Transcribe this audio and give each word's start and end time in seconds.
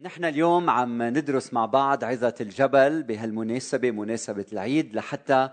نحن 0.00 0.24
اليوم 0.24 0.70
عم 0.70 1.02
ندرس 1.02 1.52
مع 1.52 1.66
بعض 1.66 2.04
عظة 2.04 2.34
الجبل 2.40 3.02
بهالمناسبة 3.02 3.90
مناسبة 3.90 4.46
العيد 4.52 4.94
لحتى 4.94 5.48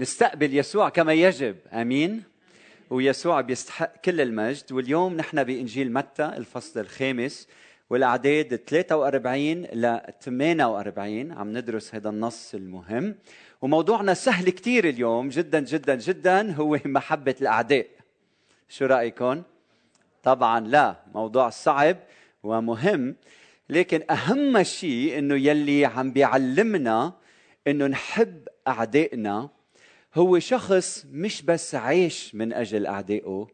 نستقبل 0.00 0.56
يسوع 0.56 0.88
كما 0.88 1.12
يجب. 1.12 1.56
آمين؟ 1.72 2.22
ويسوع 2.90 3.40
بيستحق 3.40 3.96
كل 4.04 4.20
المجد. 4.20 4.72
واليوم 4.72 5.16
نحن 5.16 5.44
بإنجيل 5.44 5.92
متى 5.92 6.24
الفصل 6.24 6.80
الخامس 6.80 7.48
والأعداد 7.90 8.56
43 8.56 9.62
ل 9.62 10.00
48 10.20 11.32
عم 11.32 11.58
ندرس 11.58 11.94
هذا 11.94 12.08
النص 12.08 12.54
المهم. 12.54 13.14
وموضوعنا 13.62 14.14
سهل 14.14 14.50
كثير 14.50 14.88
اليوم 14.88 15.28
جدا 15.28 15.60
جدا 15.60 15.94
جدا 15.94 16.52
هو 16.52 16.78
محبة 16.84 17.34
الأعداء. 17.40 17.86
شو 18.68 18.86
رأيكم؟ 18.86 19.42
طبعا 20.22 20.60
لا 20.60 20.96
موضوع 21.14 21.48
صعب 21.50 21.96
ومهم. 22.42 23.14
لكن 23.70 24.02
أهم 24.10 24.62
شيء 24.62 25.18
إنه 25.18 25.34
يلي 25.34 25.84
عم 25.84 26.12
بيعلمنا 26.12 27.12
إنه 27.66 27.86
نحب 27.86 28.48
أعدائنا 28.68 29.50
هو 30.14 30.38
شخص 30.38 31.06
مش 31.12 31.42
بس 31.42 31.74
عايش 31.74 32.34
من 32.34 32.52
أجل 32.52 32.86
أعدائه 32.86 33.46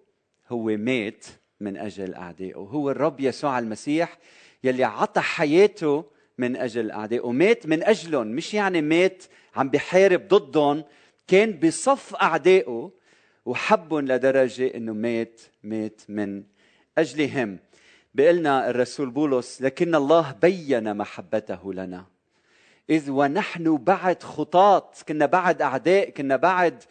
هو 0.49 0.65
مات 0.77 1.25
من 1.61 1.77
أجل 1.77 2.15
أعدائه 2.15 2.55
هو 2.55 2.91
الرب 2.91 3.21
يسوع 3.21 3.59
المسيح 3.59 4.19
يلي 4.65 4.85
عطى 4.85 5.21
حياته 5.21 6.05
من 6.39 6.57
أجل 6.57 6.91
أعدائه 6.91 7.31
مات 7.31 7.67
من 7.67 7.83
أجلهم 7.83 8.27
مش 8.27 8.55
يعني 8.55 8.83
مات 8.83 9.25
عم 9.57 9.69
بيحارب 9.69 10.29
ضدهم 10.29 10.85
كان 11.29 11.53
بصف 11.53 12.15
أعدائه 12.15 12.91
وحبهم 13.47 14.05
لدرجة 14.07 14.75
إنه 14.77 14.93
مات 14.93 15.41
مات 15.63 16.01
من 16.09 16.45
أجلهم. 16.99 17.59
بيقلنا 18.15 18.71
الرسول 18.71 19.11
بولس 19.11 19.63
لكن 19.63 19.95
الله 19.95 20.35
بين 20.43 20.97
محبته 20.97 21.73
لنا. 21.73 22.05
إذ 22.91 23.11
ونحن 23.11 23.77
بعد 23.77 24.23
خطاة 24.23 24.91
كنا 25.09 25.27
بعد 25.27 25.63
أعداء 25.63 26.11
كنا 26.11 26.37
بعد 26.37 26.83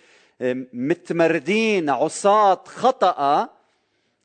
متمردين 0.73 1.89
عصاة 1.89 2.63
خطأ 2.65 3.49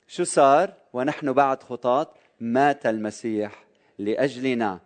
شو 0.08 0.24
صار؟ 0.24 0.72
ونحن 0.92 1.32
بعد 1.32 1.62
خطاة 1.62 2.14
مات 2.40 2.86
المسيح 2.86 3.64
لأجلنا. 3.98 4.80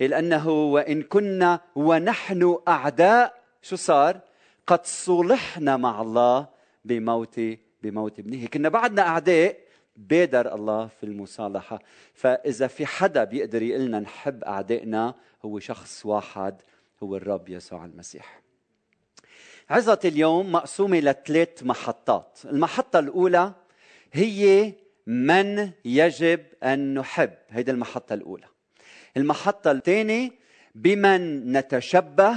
لأنه 0.00 0.48
وإن 0.48 1.02
كنا 1.02 1.60
ونحن 1.74 2.58
أعداء 2.68 3.42
شو 3.62 3.76
صار؟ 3.76 4.20
قد 4.66 4.86
صلحنا 4.86 5.76
مع 5.76 6.00
الله 6.00 6.46
بموت 6.84 7.40
بموت 7.82 8.18
ابنه. 8.18 8.46
كنا 8.46 8.68
بعدنا 8.68 9.02
أعداء 9.02 9.56
بادر 9.98 10.54
الله 10.54 10.86
في 10.86 11.06
المصالحة. 11.06 11.78
فإذا 12.14 12.66
في 12.66 12.86
حدا 12.86 13.24
بيقدر 13.24 13.62
يقول 13.62 13.84
لنا 13.84 14.00
نحب 14.00 14.44
أعدائنا 14.44 15.14
هو 15.44 15.58
شخص 15.58 16.06
واحد 16.06 16.62
هو 17.02 17.16
الرب 17.16 17.48
يسوع 17.48 17.84
المسيح. 17.84 18.42
عظة 19.70 20.00
اليوم 20.04 20.52
مقسومة 20.52 21.00
لثلاث 21.00 21.62
محطات. 21.62 22.38
المحطة 22.44 22.98
الأولى 22.98 23.52
هي 24.12 24.72
من 25.06 25.70
يجب 25.84 26.40
أن 26.62 26.94
نحب. 26.94 27.30
هيدي 27.48 27.70
المحطة 27.70 28.14
الأولى. 28.14 28.46
المحطة 29.16 29.70
الثانية 29.70 30.30
بمن 30.74 31.52
نتشبه 31.52 32.36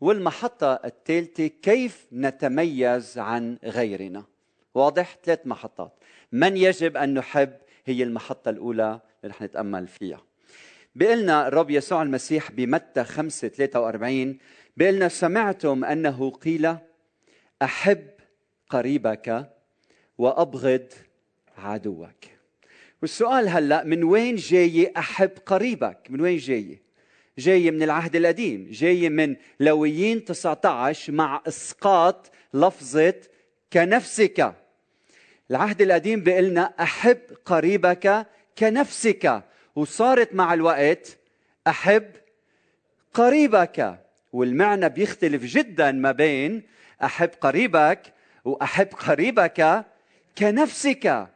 والمحطة 0.00 0.72
الثالثة 0.72 1.46
كيف 1.46 2.06
نتميز 2.12 3.18
عن 3.18 3.58
غيرنا. 3.64 4.24
واضح؟ 4.74 5.16
ثلاث 5.24 5.40
محطات. 5.44 5.92
من 6.32 6.56
يجب 6.56 6.96
أن 6.96 7.14
نحب 7.14 7.52
هي 7.84 8.02
المحطة 8.02 8.48
الأولى 8.50 9.00
اللي 9.24 9.34
رح 9.34 9.42
نتأمل 9.42 9.86
فيها. 9.86 10.22
بيقلنا 10.94 11.48
الرب 11.48 11.70
يسوع 11.70 12.02
المسيح 12.02 12.50
بمتى 12.50 13.04
5 13.04 13.48
43 13.48 14.38
بيقلنا 14.76 15.08
سمعتم 15.08 15.84
أنه 15.84 16.30
قيل 16.30 16.76
أحب 17.62 18.06
قريبك 18.68 19.50
وأبغض 20.18 20.86
عدوك. 21.58 22.24
والسؤال 23.02 23.48
هلأ 23.48 23.84
من 23.84 24.04
وين 24.04 24.36
جاي 24.36 24.92
أحب 24.96 25.30
قريبك؟ 25.46 26.06
من 26.10 26.20
وين 26.20 26.36
جاي؟ 26.36 26.82
جاي 27.38 27.70
من 27.70 27.82
العهد 27.82 28.16
القديم 28.16 28.68
جاي 28.70 29.08
من 29.08 29.36
لويين 29.60 30.24
19 30.24 31.12
مع 31.12 31.42
إسقاط 31.48 32.30
لفظة 32.54 33.14
كنفسك. 33.72 34.54
العهد 35.50 35.82
القديم 35.82 36.20
بيقول 36.20 36.44
لنا 36.44 36.74
أحب 36.80 37.18
قريبك 37.44 38.26
كنفسك 38.58 39.42
وصارت 39.76 40.34
مع 40.34 40.54
الوقت 40.54 41.18
أحب 41.66 42.10
قريبك. 43.14 44.00
والمعنى 44.32 44.88
بيختلف 44.88 45.44
جدا 45.44 45.92
ما 45.92 46.12
بين 46.12 46.62
أحب 47.04 47.30
قريبك 47.40 48.12
وأحب 48.44 48.86
قريبك 48.86 49.84
كنفسك. 50.38 51.26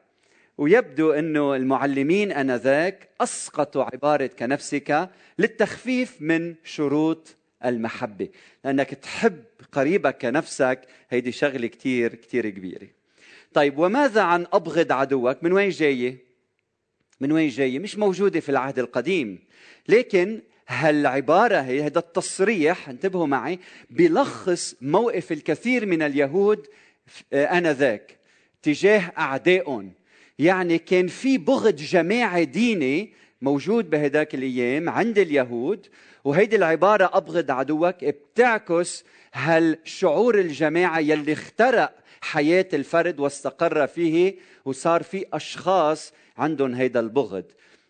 ويبدو 0.59 1.13
إنه 1.13 1.55
المعلمين 1.55 2.33
آنذاك 2.33 3.09
أسقطوا 3.21 3.85
عبارة 3.85 4.27
كنفسك 4.27 5.11
للتخفيف 5.39 6.17
من 6.21 6.55
شروط 6.65 7.37
المحبة 7.65 8.29
لأنك 8.65 8.95
تحب 8.95 9.45
قريبك 9.73 10.19
كنفسك. 10.23 10.81
هيدي 11.11 11.33
شغلة 11.33 11.67
كثير 11.67 12.15
كثير 12.15 12.51
كبيرة. 12.51 12.98
طيب 13.55 13.79
وماذا 13.79 14.21
عن 14.21 14.47
أبغض 14.53 14.93
عدوك؟ 14.93 15.45
من 15.45 15.53
وين 15.53 15.71
جاية؟ 15.71 16.19
من 17.21 17.33
وين 17.33 17.49
جاية؟ 17.49 17.79
مش 17.79 17.99
موجودة 17.99 18.41
في 18.41 18.49
العهد 18.49 18.79
القديم. 18.79 19.39
لكن 19.89 20.41
هالعبارة 20.69 21.57
هي 21.57 21.83
هذا 21.83 21.99
التصريح 21.99 22.89
انتبهوا 22.89 23.27
معي 23.27 23.59
بيلخص 23.91 24.75
موقف 24.81 25.33
الكثير 25.33 25.87
من 25.87 26.03
اليهود 26.03 26.67
آه، 27.33 27.45
آنذاك 27.45 28.19
تجاه 28.63 29.13
أعدائهم. 29.19 29.93
يعني 30.39 30.79
كان 30.79 31.07
في 31.07 31.39
بغض 31.39 31.77
جماعي 31.77 32.45
ديني 32.45 33.13
موجود 33.43 33.91
بهداك 33.91 34.35
الأيام 34.35 34.89
عند 34.89 35.19
اليهود 35.19 35.87
وهيدي 36.25 36.57
العبارة 36.57 37.11
أبغض 37.13 37.51
عدوك 37.51 38.05
بتعكس 38.05 39.05
هالشعور 39.33 40.39
الجماعي 40.39 41.09
يلي 41.09 41.33
اخترق 41.33 41.95
حياة 42.21 42.69
الفرد 42.75 43.21
واستقر 43.21 43.87
فيه 43.87 44.35
وصار 44.65 45.03
في 45.03 45.25
أشخاص 45.33 46.13
عندهم 46.39 46.75
هيدا 46.75 47.01
البغض. 47.01 47.45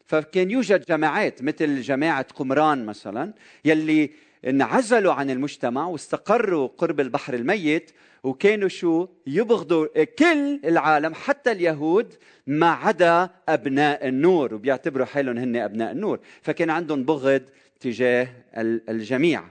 فكان 0.06 0.50
يوجد 0.50 0.84
جماعات 0.84 1.42
مثل 1.42 1.80
جماعة 1.80 2.26
قمران 2.34 2.86
مثلا 2.86 3.32
يلي 3.64 4.10
انعزلوا 4.46 5.12
عن 5.12 5.30
المجتمع 5.30 5.86
واستقروا 5.86 6.68
قرب 6.78 7.00
البحر 7.00 7.34
الميت 7.34 7.90
وكانوا 8.22 8.68
شو؟ 8.68 9.08
يبغضوا 9.26 10.04
كل 10.04 10.60
العالم 10.64 11.14
حتى 11.14 11.52
اليهود 11.52 12.14
ما 12.46 12.70
عدا 12.70 13.30
أبناء 13.48 14.08
النور 14.08 14.54
وبيعتبروا 14.54 15.06
حالهم 15.06 15.38
هن 15.38 15.56
أبناء 15.56 15.92
النور. 15.92 16.20
فكان 16.42 16.70
عندهم 16.70 17.04
بغض 17.04 17.42
تجاه 17.80 18.28
الجميع. 18.88 19.44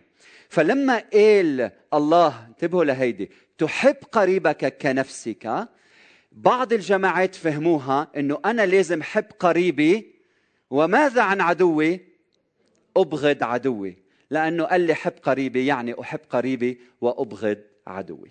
فلما 0.49 1.03
قال 1.13 1.71
الله 1.93 2.45
انتبهوا 2.47 2.85
لهيدي 2.85 3.31
تحب 3.57 3.95
قريبك 4.11 4.77
كنفسك 4.77 5.67
بعض 6.31 6.73
الجماعات 6.73 7.35
فهموها 7.35 8.11
إنه 8.17 8.39
أنا 8.45 8.65
لازم 8.65 9.03
حب 9.03 9.25
قريبي 9.39 10.15
وماذا 10.69 11.21
عن 11.21 11.41
عدوي؟ 11.41 11.99
أبغض 12.97 13.43
عدوي 13.43 13.97
لأنه 14.29 14.63
قال 14.63 14.81
لي 14.81 14.93
حب 14.95 15.13
قريبي 15.23 15.65
يعني 15.65 16.01
أحب 16.01 16.19
قريبي 16.29 16.79
وأبغض 17.01 17.57
عدوي. 17.87 18.29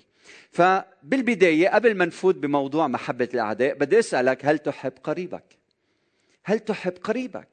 فبالبداية 0.50 1.68
قبل 1.68 1.94
ما 1.94 2.04
نفوت 2.04 2.34
بموضوع 2.34 2.88
محبة 2.88 3.28
الأعداء 3.34 3.74
بدي 3.74 3.98
أسألك 3.98 4.46
هل 4.46 4.58
تحب 4.58 4.92
قريبك؟ 5.02 5.58
هل 6.44 6.58
تحب 6.58 6.92
قريبك؟ 6.92 7.48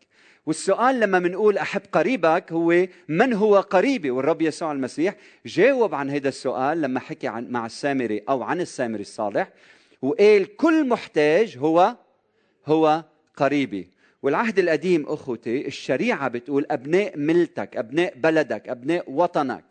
والسؤال 0.45 0.99
لما 0.99 1.19
بنقول 1.19 1.57
أحب 1.57 1.81
قريبك 1.91 2.51
هو 2.51 2.87
من 3.07 3.33
هو 3.33 3.59
قريبي؟ 3.59 4.11
والرب 4.11 4.41
يسوع 4.41 4.71
المسيح 4.71 5.15
جاوب 5.45 5.95
عن 5.95 6.09
هذا 6.09 6.29
السؤال 6.29 6.81
لما 6.81 6.99
حكي 6.99 7.27
عن 7.27 7.47
مع 7.51 7.65
السامري 7.65 8.23
أو 8.29 8.43
عن 8.43 8.61
السامري 8.61 9.01
الصالح 9.01 9.49
وقال 10.01 10.55
كل 10.55 10.87
محتاج 10.87 11.57
هو 11.57 11.95
هو 12.65 13.03
قريبي. 13.37 13.89
والعهد 14.23 14.59
القديم 14.59 15.05
أخوتي 15.07 15.67
الشريعة 15.67 16.27
بتقول 16.27 16.65
أبناء 16.71 17.17
ملتك 17.17 17.77
أبناء 17.77 18.13
بلدك 18.17 18.69
أبناء 18.69 19.11
وطنك 19.11 19.63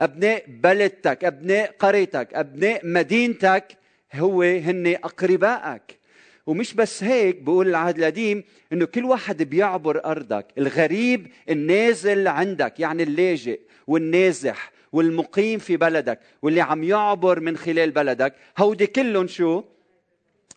أبناء 0.00 0.44
بلدتك 0.48 1.24
أبناء 1.24 1.74
قريتك 1.78 2.34
أبناء 2.34 2.86
مدينتك 2.86 3.76
هو 4.14 4.42
هن 4.42 4.96
أقربائك. 5.04 6.01
ومش 6.46 6.74
بس 6.74 7.04
هيك 7.04 7.36
بقول 7.42 7.68
العهد 7.68 7.98
القديم 7.98 8.44
إنه 8.72 8.84
كل 8.84 9.04
واحد 9.04 9.42
بيعبر 9.42 10.04
أرضك 10.04 10.46
الغريب 10.58 11.26
النازل 11.50 12.28
عندك 12.28 12.80
يعني 12.80 13.02
اللاجئ 13.02 13.60
والنازح 13.86 14.72
والمقيم 14.92 15.58
في 15.58 15.76
بلدك 15.76 16.20
واللي 16.42 16.60
عم 16.60 16.84
يعبر 16.84 17.40
من 17.40 17.56
خلال 17.56 17.90
بلدك. 17.90 18.34
هودي 18.58 18.86
كلهم 18.86 19.26
شو؟ 19.26 19.62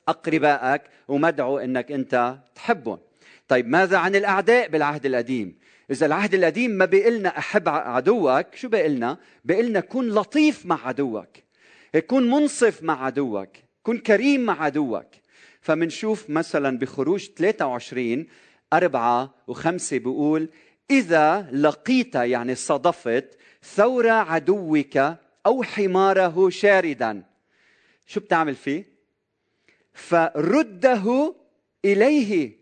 أقربائك 0.08 0.82
ومدعو 1.08 1.58
إنك 1.58 1.92
أنت 1.92 2.38
تحبهم. 2.56 2.98
طيب 3.48 3.68
ماذا 3.68 3.98
عن 3.98 4.16
الأعداء 4.16 4.70
بالعهد 4.70 5.06
القديم؟ 5.06 5.56
إذا 5.92 6.06
العهد 6.06 6.34
القديم 6.34 6.72
ما 6.72 6.86
بيقلنا 6.86 7.38
أحب 7.38 7.70
عدوك 7.70 8.56
شو 8.56 8.70
بيقلنا؟ 8.70 9.18
بيقلنا 9.46 9.80
كن 9.80 10.10
لطيف 10.10 10.66
مع 10.66 10.88
عدوك 10.88 11.30
كن 12.08 12.30
منصف 12.30 12.84
مع 12.84 13.06
عدوك 13.06 13.50
كن 13.84 13.98
كريم 13.98 14.42
مع 14.42 14.64
عدوك. 14.64 15.06
فمنشوف 15.66 16.30
مثلا 16.30 16.78
بخروج 16.78 17.30
23 17.38 18.26
أربعة 18.74 19.34
وخمسة 19.48 19.98
بيقول 19.98 20.50
إذا 20.92 21.42
لقيت 21.52 22.16
يعني 22.16 22.56
صدفت 22.56 23.38
ثور 23.64 24.10
عدوك 24.10 24.98
أو 25.46 25.64
حماره 25.64 26.50
شاردا 26.50 27.24
شو 28.06 28.20
بتعمل 28.20 28.56
فيه؟ 28.56 28.86
فرده 29.94 31.36
إليه 31.86 32.58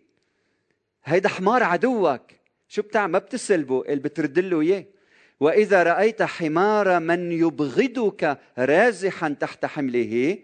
هيدا 1.04 1.30
حمار 1.30 1.64
عدوك 1.64 2.22
شو 2.68 2.82
بتعمل؟ 2.82 3.12
ما 3.12 3.20
بتسلبه 3.20 3.82
اللي 3.82 4.04
بترد 4.04 4.40
له 4.40 4.62
إياه 4.62 4.86
وإذا 5.40 5.84
رأيت 5.84 6.24
حمار 6.24 7.00
من 7.00 7.32
يبغضك 7.32 8.40
رازحا 8.58 9.30
تحت 9.40 9.66
حمله 9.66 10.38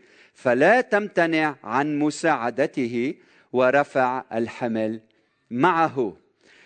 فلا 0.44 0.82
تمتنع 0.82 1.56
عن 1.64 2.00
مساعدته 2.00 3.14
ورفع 3.54 4.24
الحمل 4.34 5.00
معه. 5.52 6.18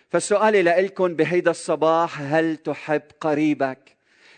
فسؤالي 0.09 0.61
لكم 0.61 1.15
بهيدا 1.15 1.51
الصباح 1.51 2.21
هل 2.21 2.57
تحب 2.57 3.01
قريبك؟ 3.21 3.95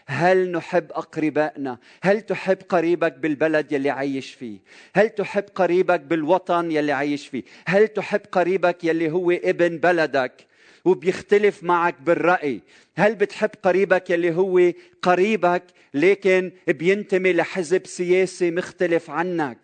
هل 0.07 0.51
نحب 0.51 0.91
أقربائنا؟ 0.91 1.77
هل 2.03 2.21
تحب 2.21 2.57
قريبك 2.69 3.13
بالبلد 3.13 3.71
يلي 3.71 3.89
عايش 3.89 4.33
فيه؟ 4.33 4.57
هل 4.95 5.09
تحب 5.09 5.45
قريبك 5.55 5.99
بالوطن 5.99 6.71
يلي 6.71 6.91
عايش 6.91 7.27
فيه؟ 7.27 7.43
هل 7.67 7.87
تحب 7.87 8.21
قريبك 8.31 8.83
يلي 8.83 9.11
هو 9.11 9.31
ابن 9.31 9.77
بلدك؟ 9.77 10.45
وبيختلف 10.85 11.63
معك 11.63 12.01
بالرأي. 12.01 12.61
هل 12.95 13.15
بتحب 13.15 13.49
قريبك 13.63 14.09
يلي 14.09 14.35
هو 14.35 14.71
قريبك 15.01 15.63
لكن 15.93 16.51
بينتمي 16.67 17.33
لحزب 17.33 17.87
سياسي 17.87 18.51
مختلف 18.51 19.09
عنك؟ 19.09 19.57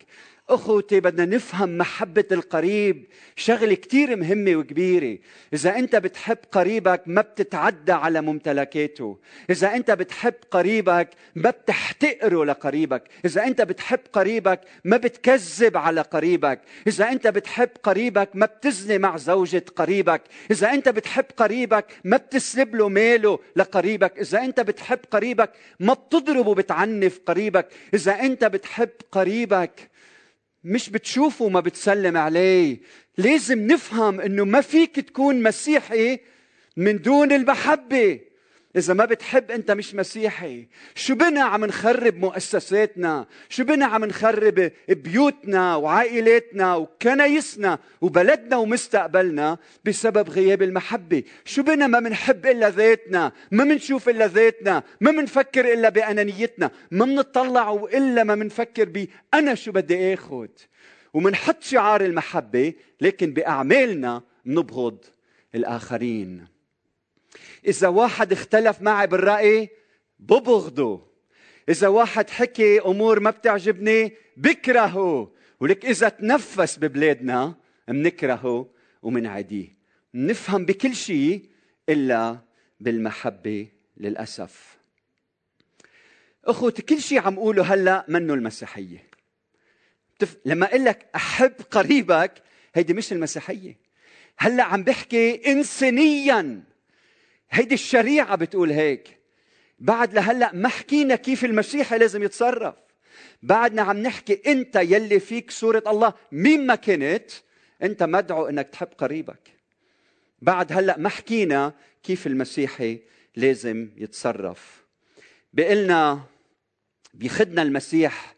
أخوتي 0.54 1.00
بدنا 1.00 1.36
نفهم 1.36 1.78
محبة 1.78 2.24
القريب. 2.32 3.06
شغلة 3.36 3.74
كتير 3.74 4.16
مهمة 4.16 4.56
وكبيرة. 4.56 5.18
إذا 5.54 5.76
أنت 5.76 5.96
بتحب 5.96 6.38
قريبك 6.52 7.02
ما 7.06 7.20
بتتعدى 7.20 7.92
على 7.92 8.20
ممتلكاته. 8.20 9.18
إذا 9.50 9.74
أنت 9.74 9.90
بتحب 9.90 10.34
قريبك 10.50 11.08
ما 11.34 11.50
بتحتقره 11.50 12.44
لقريبك. 12.44 13.02
إذا 13.24 13.44
أنت 13.44 13.62
بتحب 13.62 14.00
قريبك 14.12 14.60
ما 14.84 14.96
بتكذب 14.96 15.76
على 15.76 16.00
قريبك. 16.00 16.60
إذا 16.86 17.08
أنت 17.08 17.26
بتحب 17.26 17.70
قريبك 17.82 18.28
ما 18.34 18.46
بتزني 18.46 18.98
مع 18.98 19.16
زوجة 19.16 19.64
قريبك. 19.76 20.22
إذا 20.50 20.72
أنت 20.72 20.88
بتحب 20.88 21.24
قريبك 21.36 21.86
ما 22.04 22.16
بتسلب 22.16 22.74
له 22.74 22.88
ماله 22.88 23.38
لقريبك. 23.56 24.18
إذا 24.18 24.38
أنت 24.40 24.60
بتحب 24.60 24.98
قريبك 25.10 25.50
ما 25.80 25.94
بتضربه 25.94 26.48
وبتعنف 26.48 27.20
قريبك. 27.26 27.68
إذا 27.94 28.20
أنت 28.20 28.44
بتحب 28.44 28.90
قريبك 29.12 29.91
مش 30.64 30.90
بتشوفه 30.90 31.44
وما 31.44 31.60
بتسلم 31.60 32.16
عليه. 32.16 32.78
لازم 33.18 33.66
نفهم 33.66 34.20
إنه 34.20 34.44
ما 34.44 34.60
فيك 34.60 35.00
تكون 35.00 35.42
مسيحي 35.42 36.18
من 36.76 36.98
دون 36.98 37.32
المحبة. 37.32 38.20
إذا 38.76 38.94
ما 38.94 39.04
بتحب 39.04 39.50
أنت 39.50 39.70
مش 39.70 39.94
مسيحي 39.94 40.66
شو 40.94 41.14
بنا 41.14 41.42
عم 41.42 41.64
نخرب 41.64 42.16
مؤسساتنا؟ 42.16 43.26
شو 43.48 43.64
بنا 43.64 43.86
عم 43.86 44.04
نخرب 44.04 44.70
بيوتنا 44.88 45.76
وعائلاتنا 45.76 46.76
وكنايسنا 46.76 47.78
وبلدنا 48.00 48.56
ومستقبلنا 48.56 49.58
بسبب 49.84 50.30
غياب 50.30 50.62
المحبة؟ 50.62 51.22
شو 51.44 51.62
بنا 51.62 51.86
ما 51.86 52.00
منحب 52.00 52.46
إلا 52.46 52.70
ذاتنا 52.70 53.32
ما 53.50 53.64
منشوف 53.64 54.08
إلا 54.08 54.26
ذاتنا 54.26 54.82
ما 55.00 55.10
منفكر 55.10 55.72
إلا 55.72 55.88
بأنانيتنا 55.88 56.70
ما 56.90 57.04
منطلع 57.04 57.88
إلا 57.94 58.24
ما 58.24 58.34
منفكر 58.34 58.84
ب 58.84 59.08
أنا 59.34 59.54
شو 59.54 59.72
بدي 59.72 60.14
آخذ؟ 60.14 60.48
ومنحط 61.14 61.62
شعار 61.62 62.00
المحبة 62.00 62.74
لكن 63.00 63.32
بأعمالنا 63.32 64.22
نبغض 64.46 65.04
الآخرين. 65.54 66.51
إذا 67.66 67.88
واحد 67.88 68.32
اختلف 68.32 68.82
معي 68.82 69.06
بالرأي 69.06 69.70
ببغضه. 70.18 71.12
إذا 71.68 71.88
واحد 71.88 72.30
حكي 72.30 72.80
أمور 72.80 73.20
ما 73.20 73.30
بتعجبني 73.30 74.12
بكرهه. 74.36 75.32
ولك 75.60 75.84
إذا 75.86 76.08
تنفس 76.08 76.78
ببلادنا 76.78 77.54
منكرهه 77.88 78.68
ومنعديه. 79.02 79.76
نفهم 80.14 80.64
بكل 80.64 80.94
شيء 80.94 81.50
إلا 81.88 82.38
بالمحبة 82.80 83.68
للأسف. 83.96 84.78
أخوتي 86.44 86.82
كل 86.82 87.00
شيء 87.00 87.20
عم 87.20 87.34
أقوله 87.34 87.74
هلأ 87.74 88.04
منه 88.08 88.34
المسيحية. 88.34 89.06
لما 90.44 90.66
أقول 90.66 90.84
لك 90.84 91.06
أحب 91.14 91.52
قريبك 91.70 92.42
هيدي 92.74 92.94
مش 92.94 93.12
المسيحية. 93.12 93.78
هلأ 94.38 94.62
عم 94.62 94.82
بحكي 94.84 95.52
إنسانيا. 95.52 96.71
هيدي 97.52 97.74
الشريعة 97.74 98.36
بتقول 98.36 98.70
هيك. 98.70 99.18
بعد 99.78 100.14
لهلأ 100.14 100.54
ما 100.54 100.68
حكينا 100.68 101.16
كيف 101.16 101.44
المسيح 101.44 101.94
لازم 101.94 102.22
يتصرف. 102.22 102.74
بعدنا 103.42 103.82
عم 103.82 103.98
نحكي 103.98 104.42
أنت 104.46 104.76
يلي 104.76 105.20
فيك 105.20 105.50
صورة 105.50 105.82
الله. 105.86 106.14
مين 106.32 106.66
ما 106.66 106.74
كنت 106.74 107.30
أنت 107.82 108.02
مدعو 108.02 108.46
إنك 108.48 108.68
تحب 108.68 108.88
قريبك. 108.98 109.48
بعد 110.42 110.72
هلأ 110.72 110.98
ما 110.98 111.08
حكينا 111.08 111.72
كيف 112.02 112.26
المسيحي 112.26 113.00
لازم 113.36 113.90
يتصرف. 113.96 114.84
بقلنا 115.52 116.20
بيخدنا 117.14 117.62
المسيح 117.62 118.34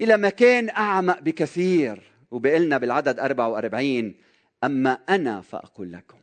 إلى 0.00 0.16
مكان 0.16 0.68
أعمق 0.70 1.20
بكثير. 1.20 2.02
وبقلنا 2.30 2.78
بالعدد 2.78 3.18
44 3.18 4.14
أما 4.64 4.98
أنا 5.08 5.40
فأقول 5.40 5.92
لكم. 5.92 6.18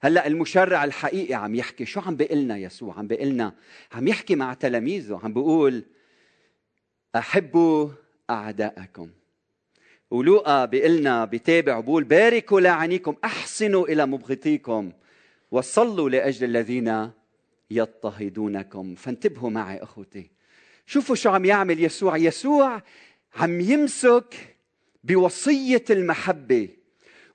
هلا 0.00 0.26
المشرع 0.26 0.84
الحقيقي 0.84 1.34
عم 1.34 1.54
يحكي. 1.54 1.84
شو 1.84 2.00
عم 2.00 2.16
بيقلنا 2.16 2.56
يسوع؟ 2.56 2.98
عم 2.98 3.06
بيقلنا 3.06 3.54
عم 3.92 4.08
يحكي 4.08 4.34
مع 4.34 4.54
تلاميذه. 4.54 5.20
عم 5.22 5.32
بيقول 5.32 5.84
أحبوا 7.16 7.90
أعداءكم. 8.30 9.10
ولوقا 10.10 10.64
بيقلنا 10.64 11.24
بيتابع 11.24 11.80
بقول 11.80 12.04
باركوا 12.04 12.60
لاعنيكم 12.60 13.16
أحسنوا 13.24 13.88
إلى 13.88 14.06
مبغضيكم 14.06 14.92
وصلوا 15.50 16.10
لأجل 16.10 16.44
الذين 16.44 17.10
يضطهدونكم. 17.70 18.94
فانتبهوا 18.94 19.50
معي 19.50 19.82
أخوتي. 19.82 20.30
شوفوا 20.86 21.14
شو 21.14 21.30
عم 21.30 21.44
يعمل 21.44 21.84
يسوع. 21.84 22.16
يسوع 22.16 22.82
عم 23.36 23.60
يمسك 23.60 24.56
بوصية 25.04 25.84
المحبة. 25.90 26.77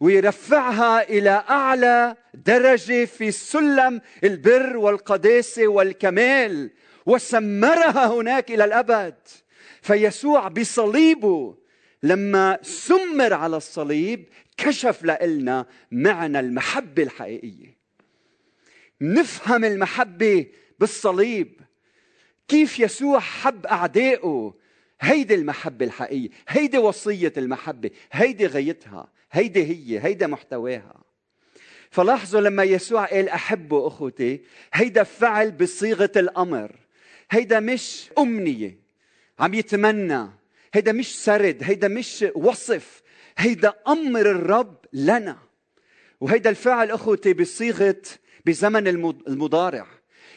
ويرفعها 0.03 1.09
إلى 1.09 1.29
أعلى 1.49 2.15
درجة 2.33 3.05
في 3.05 3.31
سلم 3.31 4.01
البر 4.23 4.77
والقداسة 4.77 5.67
والكمال 5.67 6.71
وسمرها 7.05 8.07
هناك 8.07 8.51
إلى 8.51 8.65
الأبد. 8.65 9.15
فيسوع 9.81 10.47
بصليبه 10.47 11.57
لما 12.03 12.59
سمر 12.61 13.33
على 13.33 13.57
الصليب 13.57 14.29
كشف 14.57 15.03
لنا 15.03 15.65
معنى 15.91 16.39
المحبة 16.39 17.03
الحقيقية. 17.03 17.77
نفهم 19.01 19.65
المحبة 19.65 20.45
بالصليب. 20.79 21.61
كيف 22.47 22.79
يسوع 22.79 23.19
حب 23.19 23.65
أعدائه؟ 23.65 24.53
هيدي 25.01 25.35
المحبة 25.35 25.85
الحقيقية 25.85 26.29
هيدي 26.47 26.77
وصية 26.77 27.33
المحبة 27.37 27.89
هيدي 28.11 28.47
غايتها. 28.47 29.13
هيدي 29.33 29.63
هي 29.63 29.99
هيدا 30.05 30.27
محتواها. 30.27 31.03
فلاحظوا 31.89 32.41
لما 32.41 32.63
يسوع 32.63 33.05
قال 33.05 33.29
أحبوا 33.29 33.87
أخوتي 33.87 34.43
هيدا 34.73 35.03
فعل 35.03 35.51
بصيغة 35.51 36.11
الأمر. 36.15 36.75
هيدا 37.31 37.59
مش 37.59 38.09
أمنية 38.17 38.79
عم 39.39 39.53
يتمنى 39.53 40.29
هيدا 40.73 40.91
مش 40.91 41.23
سرد 41.23 41.57
هيدا 41.63 41.87
مش 41.87 42.25
وصف 42.35 43.01
هيدا 43.37 43.73
أمر 43.87 44.21
الرب 44.21 44.77
لنا. 44.93 45.37
وهيدا 46.21 46.49
الفعل 46.49 46.91
أخوتي 46.91 47.33
بصيغة 47.33 48.01
بزمن 48.45 48.87
المضارع. 49.27 49.87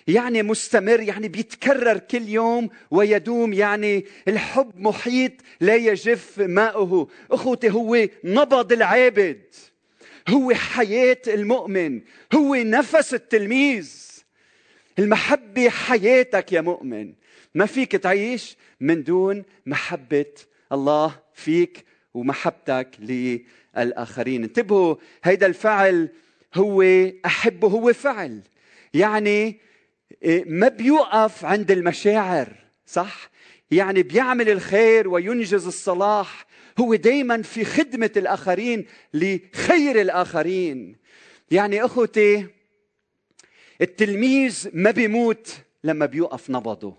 يعني 0.06 0.42
مستمر 0.42 1.00
يعني 1.00 1.28
بيتكرر 1.28 1.98
كل 1.98 2.28
يوم 2.28 2.68
ويدوم 2.90 3.52
يعني 3.52 4.04
الحب 4.28 4.80
محيط 4.80 5.32
لا 5.60 5.74
يجف 5.74 6.38
ماؤه. 6.40 7.08
أخوتي 7.30 7.70
هو 7.70 8.08
نبض 8.24 8.72
العابد 8.72 9.42
هو 10.28 10.54
حياة 10.54 11.18
المؤمن 11.26 12.00
هو 12.34 12.54
نفس 12.54 13.14
التلميذ. 13.14 14.06
المحبة 14.98 15.68
حياتك 15.68 16.52
يا 16.52 16.60
مؤمن. 16.60 17.12
ما 17.54 17.66
فيك 17.66 17.92
تعيش 17.92 18.56
من 18.80 19.02
دون 19.02 19.44
محبة 19.66 20.32
الله 20.72 21.18
فيك 21.34 21.84
ومحبتك 22.14 22.88
الآخرين 23.78 24.42
انتبهوا 24.42 24.94
هيدا 25.24 25.46
الفعل 25.46 26.08
هو 26.54 26.82
أحبه 27.26 27.68
هو 27.68 27.92
فعل. 27.92 28.40
يعني 28.94 29.65
ما 30.46 30.68
بيوقف 30.68 31.44
عند 31.44 31.70
المشاعر 31.70 32.52
صح؟ 32.86 33.30
يعني 33.70 34.02
بيعمل 34.02 34.48
الخير 34.48 35.08
وينجز 35.08 35.66
الصلاح. 35.66 36.46
هو 36.78 36.94
دائما 36.94 37.42
في 37.42 37.64
خدمة 37.64 38.10
الآخرين 38.16 38.86
لخير 39.14 40.00
الآخرين. 40.00 40.96
يعني 41.50 41.84
أخوتي 41.84 42.46
التلميذ 43.80 44.68
ما 44.72 44.90
بيموت 44.90 45.56
لما 45.84 46.06
بيوقف 46.06 46.50
نبضه. 46.50 46.96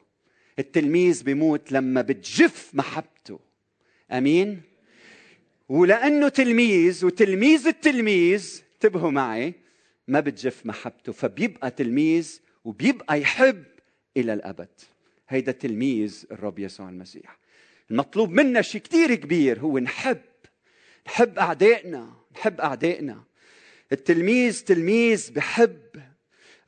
التلميذ 0.60 1.24
بيموت 1.24 1.72
لما 1.72 2.02
بتجف 2.02 2.70
محبته. 2.74 3.40
أمين؟ 4.12 4.62
ولأنه 5.70 6.30
تلميذ 6.30 7.06
وتلميذ 7.06 7.68
التلميذ 7.68 8.62
انتبهوا 8.74 9.12
معي 9.12 9.54
ما 10.08 10.20
بتجف 10.20 10.66
محبته. 10.66 11.12
فبيبقى 11.12 11.72
تلميذ 11.72 12.40
وبيبقى 12.68 13.22
يحب 13.22 13.64
إلى 14.18 14.34
الأبد. 14.34 14.70
هيدا 15.30 15.52
تلميذ 15.52 16.26
الرب 16.32 16.60
يسوع 16.60 16.90
المسيح. 16.90 17.38
المطلوب 17.92 18.32
منا 18.32 18.62
شيء 18.62 18.82
كثير 18.82 19.16
كبير 19.16 19.60
هو 19.60 19.80
نحب. 19.80 20.22
نحب 21.08 21.40
أعدائنا. 21.40 22.14
نحب 22.36 22.62
أعدائنا. 22.62 23.24
التلميذ 23.92 24.64
تلميذ 24.64 25.32
بحب. 25.32 25.80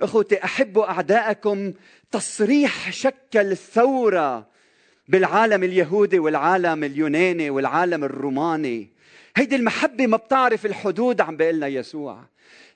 أخوتي 0.01 0.44
احبوا 0.44 0.89
أعدائكم 0.89 1.74
تصريح 2.12 2.91
شكل 2.91 3.58
ثوره 3.58 4.48
بالعالم 5.08 5.63
اليهودي 5.63 6.20
والعالم 6.20 6.84
اليوناني 6.84 7.50
والعالم 7.50 8.03
الروماني. 8.03 8.89
هيدي 9.36 9.56
المحبة 9.56 10.08
ما 10.08 10.18
بتعرف 10.18 10.65
الحدود 10.65 11.22
عم 11.22 11.38
بيقلنا 11.38 11.68
يسوع. 11.68 12.25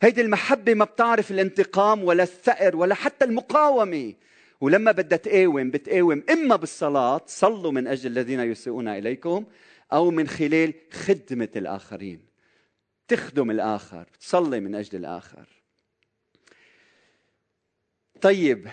هيدي 0.01 0.21
المحبة 0.21 0.73
ما 0.73 0.85
بتعرف 0.85 1.31
الانتقام 1.31 2.03
ولا 2.03 2.23
الثأر 2.23 2.75
ولا 2.75 2.95
حتى 2.95 3.25
المقاومة. 3.25 4.13
ولما 4.61 4.91
بدها 4.91 5.17
تقاوم 5.17 5.71
بتقاوم 5.71 6.23
إما 6.29 6.55
بالصلاة 6.55 7.21
صلوا 7.27 7.71
من 7.71 7.87
أجل 7.87 8.11
الذين 8.11 8.39
يسيئون 8.39 8.87
إليكم 8.87 9.45
أو 9.93 10.11
من 10.11 10.27
خلال 10.27 10.73
خدمة 10.91 11.49
الآخرين. 11.55 12.25
تخدم 13.07 13.51
الآخر 13.51 14.07
تصلي 14.19 14.59
من 14.59 14.75
أجل 14.75 14.99
الآخر. 14.99 15.47
طيب 18.21 18.67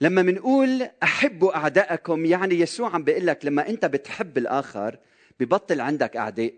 لما 0.00 0.22
منقول 0.22 0.88
احبوا 1.02 1.56
أعدائكم 1.56 2.26
يعني 2.26 2.54
يسوع 2.54 2.94
عم 2.94 3.04
بيقول 3.04 3.26
لك 3.26 3.44
لما 3.44 3.68
أنت 3.68 3.84
بتحب 3.84 4.38
الآخر 4.38 4.98
ببطل 5.40 5.80
عندك 5.80 6.16
أعداء. 6.16 6.54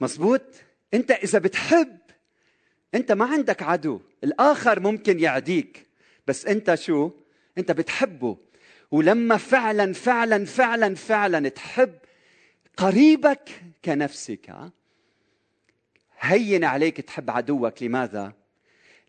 مزبوط؟ 0.00 0.42
أنت 0.94 1.10
إذا 1.10 1.38
بتحب 1.38 1.98
انت 2.94 3.12
ما 3.12 3.24
عندك 3.24 3.62
عدو. 3.62 4.00
الآخر 4.24 4.80
ممكن 4.80 5.20
يعديك. 5.20 5.86
بس 6.26 6.46
انت 6.46 6.74
شو؟ 6.74 7.10
انت 7.58 7.72
بتحبه. 7.72 8.36
ولما 8.90 9.36
فعلا 9.36 9.92
فعلا 9.92 10.44
فعلا 10.44 10.94
فعلا 10.94 11.48
تحب 11.48 11.94
قريبك 12.76 13.50
كنفسك 13.84 14.54
هين 16.20 16.64
عليك 16.64 17.00
تحب 17.00 17.30
عدوك. 17.30 17.82
لماذا؟ 17.82 18.32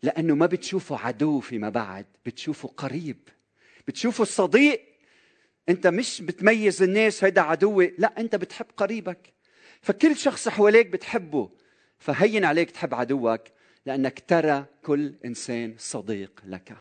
لأنه 0.02 0.34
ما 0.34 0.46
بتشوفه 0.46 0.98
عدو 1.06 1.40
فيما 1.40 1.68
بعد. 1.68 2.06
بتشوفه 2.26 2.68
قريب. 2.68 3.28
بتشوفه 3.88 4.22
الصديق 4.22 4.82
انت 5.68 5.86
مش 5.86 6.22
بتميز 6.22 6.82
الناس 6.82 7.24
هيدا 7.24 7.40
عدوي. 7.40 7.94
لا 7.98 8.12
انت 8.18 8.36
بتحب 8.36 8.66
قريبك. 8.76 9.32
فكل 9.80 10.16
شخص 10.16 10.48
حواليك 10.48 10.86
بتحبه. 10.86 11.50
فهين 11.98 12.44
عليك 12.44 12.70
تحب 12.70 12.94
عدوك. 12.94 13.40
لأنك 13.86 14.24
ترى 14.28 14.64
كل 14.82 15.14
إنسان 15.24 15.74
صديق 15.78 16.42
لك. 16.46 16.76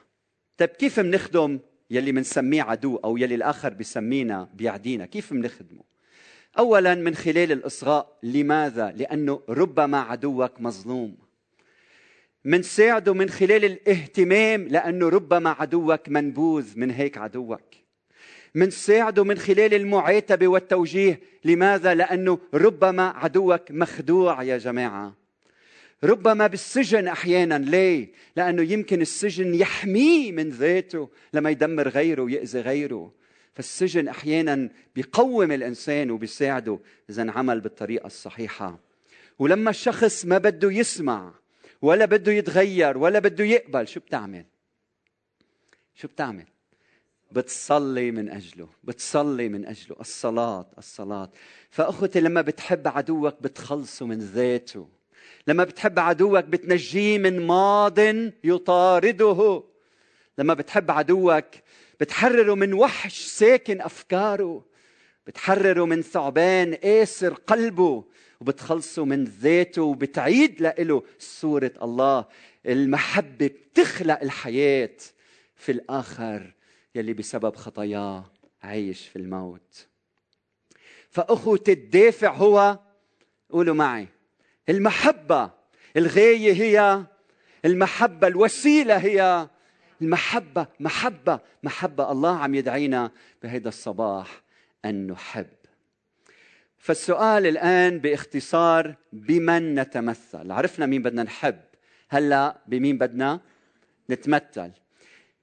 طيب 0.58 0.70
كيف 0.70 1.00
بنخدم 1.00 1.60
يلي 1.90 2.12
بنسميه 2.12 2.64
عدو 2.64 2.96
أو 2.96 3.18
يلي 3.18 3.36
الآخر 3.36 3.74
بيسمينا 3.74 4.50
بيعدينا؟ 4.54 5.06
كيف 5.06 5.34
بنخدمه 5.34 5.84
اولا 6.60 6.96
من 6.96 7.16
خلال 7.16 7.52
الإصغاء. 7.52 8.18
لماذا؟ 8.24 8.92
لأنه 8.92 9.42
ربما 9.50 10.00
عدوك 10.00 10.62
مظلوم. 10.62 11.18
منساعده 12.46 13.14
من 13.14 13.30
خلال 13.30 13.66
الاهتمام 13.66 14.68
لأنه 14.68 15.10
ربما 15.10 15.50
عدوك 15.50 16.10
منبوذ 16.10 16.80
من 16.80 16.92
هيك 16.92 17.18
عدوك. 17.18 17.62
منساعده 18.56 19.24
من 19.24 19.38
خلال 19.38 19.74
المعاتبة 19.74 20.48
والتوجيه. 20.48 21.20
لماذا؟ 21.46 21.94
لأنه 21.94 22.40
ربما 22.54 23.08
عدوك 23.08 23.72
مخدوع 23.72 24.44
يا 24.44 24.58
جماعة. 24.58 25.21
ربما 26.04 26.48
بالسجن 26.48 27.08
أحيانا. 27.08 27.58
ليه؟ 27.58 28.12
لأنه 28.36 28.62
يمكن 28.62 29.02
السجن 29.02 29.56
يحميه 29.56 30.32
من 30.32 30.50
ذاته 30.50 31.10
لما 31.34 31.50
يدمر 31.50 31.88
غيره 31.88 32.22
ويأذي 32.22 32.62
غيره. 32.62 33.14
فالسجن 33.54 34.08
أحيانا 34.08 34.70
بيقوم 34.96 35.52
الإنسان 35.52 36.12
وبيساعده 36.12 36.80
إذا 37.10 37.22
انعمل 37.22 37.62
بالطريقة 37.62 38.08
الصحيحة. 38.08 38.80
ولما 39.40 39.70
الشخص 39.70 40.26
ما 40.26 40.38
بده 40.38 40.72
يسمع 40.72 41.34
ولا 41.82 42.06
بده 42.06 42.32
يتغير 42.32 42.98
ولا 42.98 43.20
بده 43.20 43.44
يقبل 43.44 43.88
شو 43.88 44.00
بتعمل؟ 44.00 44.46
شو 45.96 46.08
بتعمل؟ 46.08 46.46
بتصلي 47.32 48.12
من 48.12 48.30
أجله 48.30 48.70
بتصلي 48.84 49.50
من 49.50 49.66
أجله. 49.66 49.96
الصلاة 50.00 50.70
الصلاة. 50.78 51.30
فاخوتي 51.70 52.20
لما 52.20 52.42
بتحب 52.42 52.88
عدوك 52.88 53.42
بتخلصه 53.42 54.06
من 54.06 54.20
ذاته. 54.20 55.01
لما 55.48 55.64
بتحب 55.64 56.00
عدوك 56.00 56.44
بتنجيه 56.44 57.18
من 57.18 57.48
ماض 57.48 58.00
يطارده. 58.44 59.64
لما 60.38 60.54
بتحب 60.54 60.92
عدوك 60.92 61.46
بتحرره 62.00 62.54
من 62.56 62.74
وحش 62.74 63.22
ساكن 63.22 63.82
أفكاره. 63.82 64.66
بتحرره 65.28 65.86
من 65.86 66.02
ثعبان 66.02 66.76
قاسر 66.76 67.34
قلبه 67.34 68.04
وبتخلصه 68.42 69.06
من 69.06 69.24
ذاته 69.24 69.82
وبتعيد 69.82 70.62
له 70.62 71.04
صورة 71.20 71.72
الله. 71.82 72.26
المحبة 72.66 73.48
بتخلق 73.48 74.22
الحياة 74.22 74.98
في 75.56 75.72
الآخر 75.72 76.54
يلي 76.96 77.14
بسبب 77.14 77.56
خطاياه 77.56 78.32
عايش 78.64 79.08
في 79.08 79.16
الموت. 79.16 79.88
فأخوة 81.10 81.64
الدافع 81.68 82.34
هو 82.34 82.80
قولوا 83.50 83.76
معي. 83.76 84.08
المحبة 84.72 85.52
الغاية 85.98 86.54
هي 86.54 87.04
المحبة 87.66 88.28
الوسيلة 88.28 88.98
هي 88.98 89.50
المحبة 90.02 90.68
محبة 90.80 91.40
محبة 91.64 92.12
الله 92.12 92.38
عم 92.38 92.56
يدعينا 92.56 93.12
بهذا 93.44 93.70
الصباح 93.70 94.42
أن 94.86 95.08
نحب. 95.08 95.48
فالسؤال 96.78 97.48
الآن 97.48 98.00
باختصار 98.00 98.96
بمن 99.14 99.76
نتمثل؟ 99.76 100.52
عرفنا 100.52 100.86
مين 100.86 101.02
بدنا 101.02 101.24
نحب. 101.24 101.60
هلأ 102.10 102.58
بمين 102.68 102.98
بدنا 102.98 103.40
نتمثل؟ 104.10 104.72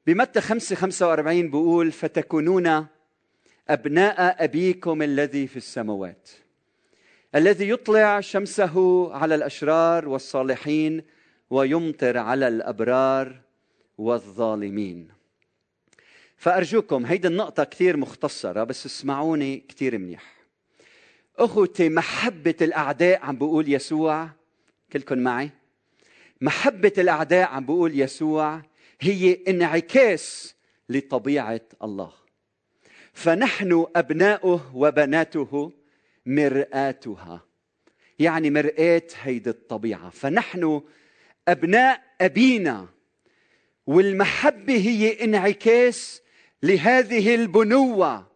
بمتى 0.06 0.40
5 0.40 0.76
45 0.76 1.50
بيقول 1.50 1.92
فتكونون 1.92 2.86
أبناء 3.68 4.44
أبيكم 4.44 5.02
الذي 5.02 5.46
في 5.46 5.56
السماوات 5.56 6.28
الذي 7.34 7.68
يطلع 7.68 8.20
شمسه 8.20 9.08
على 9.14 9.34
الأشرار 9.34 10.08
والصالحين 10.08 11.02
ويمطر 11.50 12.18
على 12.18 12.48
الأبرار 12.48 13.40
والظالمين. 13.98 15.08
فأرجوكم 16.36 17.06
هيدي 17.06 17.28
النقطة 17.28 17.64
كثير 17.64 17.96
مختصرة 17.96 18.64
بس 18.64 18.86
اسمعوني 18.86 19.64
كثير 19.68 19.98
منيح. 19.98 20.34
أخوتي 21.38 21.88
محبة 21.88 22.54
الأعداء 22.60 23.20
عم 23.22 23.38
بقول 23.38 23.72
يسوع 23.72 24.28
كلكم 24.92 25.18
معي. 25.18 25.50
محبة 26.40 26.92
الأعداء 26.98 27.48
عم 27.48 27.66
بقول 27.66 28.00
يسوع 28.00 28.62
هي 29.00 29.38
انعكاس 29.48 30.54
لطبيعة 30.88 31.60
الله. 31.82 32.12
فنحن 33.12 33.86
أبناؤه 33.96 34.76
وبناته 34.76 35.72
مرآتها. 36.28 37.44
يعني 38.18 38.50
مرآة 38.50 39.02
هيدي 39.22 39.50
الطبيعة. 39.50 40.10
فنحن 40.10 40.82
أبناء 41.48 42.02
أبينا 42.20 42.88
والمحبة 43.86 44.76
هي 44.76 45.24
انعكاس 45.24 46.22
لهذه 46.62 47.34
البنوة. 47.34 48.26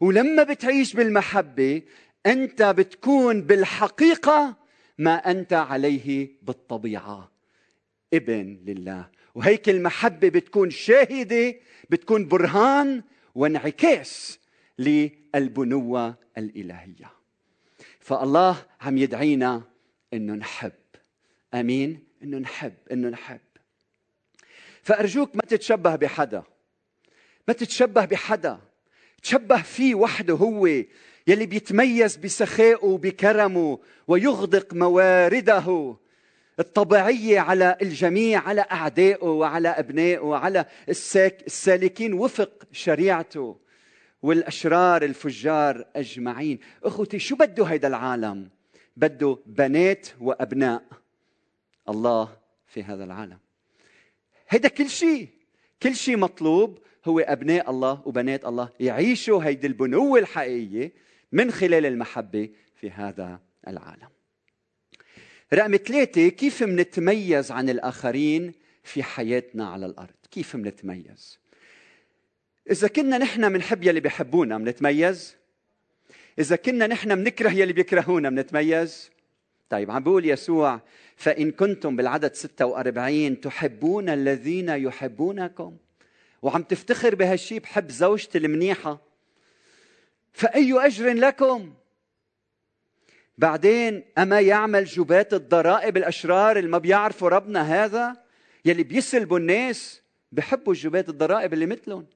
ولما 0.00 0.42
بتعيش 0.42 0.94
بالمحبة 0.94 1.82
أنت 2.26 2.62
بتكون 2.62 3.42
بالحقيقة 3.42 4.56
ما 4.98 5.30
أنت 5.30 5.52
عليه 5.52 6.30
بالطبيعة. 6.42 7.32
ابن 8.14 8.60
لله. 8.66 9.08
وهيك 9.34 9.68
المحبة 9.68 10.28
بتكون 10.28 10.70
شاهدة 10.70 11.54
بتكون 11.90 12.28
برهان 12.28 13.02
وانعكاس 13.34 14.38
للبنوة 14.78 16.14
الإلهية. 16.38 17.15
فالله 18.06 18.56
عم 18.80 18.98
يدعينا 18.98 19.62
إنه 20.14 20.34
نحب. 20.34 20.72
آمين. 21.54 22.04
إنه 22.22 22.38
نحب. 22.38 22.74
إنه 22.92 23.08
نحب. 23.08 23.40
فأرجوك 24.82 25.36
ما 25.36 25.42
تتشبه 25.48 25.96
بحدا. 25.96 26.42
ما 27.48 27.54
تتشبه 27.54 28.04
بحدا. 28.04 28.60
تشبه 29.22 29.62
فيه 29.62 29.94
وحده 29.94 30.34
هو 30.34 30.66
يلي 31.26 31.46
بيتميز 31.46 32.16
بسخائه 32.16 32.84
وبكرمه 32.84 33.78
ويغدق 34.08 34.74
موارده 34.74 35.96
الطبيعية 36.58 37.40
على 37.40 37.76
الجميع 37.82 38.48
على 38.48 38.60
أعدائه 38.60 39.24
وعلى 39.24 39.68
أبنائه 39.68 40.18
وعلى 40.18 40.64
السالكين 40.88 42.12
وفق 42.12 42.64
شريعته. 42.72 43.65
والأشرار 44.26 45.02
الفجار 45.02 45.84
أجمعين. 45.96 46.58
أخوتي 46.84 47.18
شو 47.18 47.36
بده 47.36 47.64
هيدا 47.64 47.88
العالم؟ 47.88 48.48
بده 48.96 49.38
بنات 49.46 50.08
وأبناء. 50.20 50.82
الله 51.88 52.36
في 52.66 52.82
هذا 52.82 53.04
العالم. 53.04 53.38
هيدا 54.48 54.68
كل 54.68 54.88
شيء. 54.88 55.28
كل 55.82 55.94
شيء 55.94 56.16
مطلوب 56.16 56.78
هو 57.04 57.20
أبناء 57.20 57.70
الله 57.70 58.02
وبنات 58.06 58.44
الله 58.44 58.68
يعيشوا 58.80 59.44
هيدي 59.44 59.66
البنوة 59.66 60.18
الحقيقية 60.18 60.92
من 61.32 61.50
خلال 61.50 61.86
المحبة 61.86 62.50
في 62.74 62.90
هذا 62.90 63.40
العالم. 63.68 64.08
رقم 65.54 65.76
ثلاثة 65.76 66.28
كيف 66.28 66.62
منتميز 66.62 67.50
عن 67.50 67.70
الآخرين 67.70 68.52
في 68.84 69.02
حياتنا 69.02 69.68
على 69.68 69.86
الأرض؟ 69.86 70.14
كيف 70.30 70.56
منتميز؟ 70.56 71.38
إذا 72.70 72.88
كنا 72.88 73.18
نحن 73.18 73.52
منحب 73.52 73.84
يلي 73.84 74.00
بيحبونا 74.00 74.58
منتميز؟ 74.58 75.36
إذا 76.38 76.56
كنا 76.56 76.86
نحن 76.86 77.18
منكره 77.18 77.50
يلي 77.50 77.72
بيكرهونا 77.72 78.30
منتميز؟ 78.30 79.10
طيب 79.70 79.90
عم 79.90 80.02
بيقول 80.02 80.26
يسوع 80.26 80.80
فإن 81.16 81.50
كنتم 81.50 81.96
بالعدد 81.96 82.34
46 82.34 83.40
تحبون 83.40 84.08
الذين 84.08 84.68
يحبونكم. 84.68 85.76
وعم 86.42 86.62
تفتخر 86.62 87.14
بهالشي 87.14 87.58
بحب 87.58 87.90
زوجتي 87.90 88.38
المنيحة. 88.38 89.00
فأي 90.32 90.86
أجر 90.86 91.12
لكم؟ 91.12 91.74
بعدين 93.38 94.04
أما 94.18 94.40
يعمل 94.40 94.84
جبات 94.84 95.34
الضرائب 95.34 95.96
الأشرار 95.96 96.58
اللي 96.58 96.70
ما 96.70 96.78
بيعرفوا 96.78 97.28
ربنا 97.28 97.84
هذا؟ 97.84 98.16
يلي 98.64 98.82
بيسلبوا 98.82 99.38
الناس 99.38 100.02
بحبوا 100.32 100.74
جبات 100.74 101.08
الضرائب 101.08 101.52
اللي 101.52 101.66
مثلهم. 101.66 102.06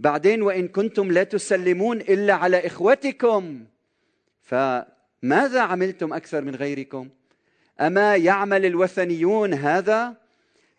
بعدين 0.00 0.42
وإن 0.42 0.68
كنتم 0.68 1.12
لا 1.12 1.24
تسلمون 1.24 2.00
إلا 2.00 2.34
على 2.34 2.66
إخوتكم 2.66 3.64
فماذا 4.42 5.60
عملتم 5.60 6.12
أكثر 6.12 6.44
من 6.44 6.54
غيركم؟ 6.54 7.08
أما 7.80 8.16
يعمل 8.16 8.66
الوثنيون 8.66 9.54
هذا؟ 9.54 10.16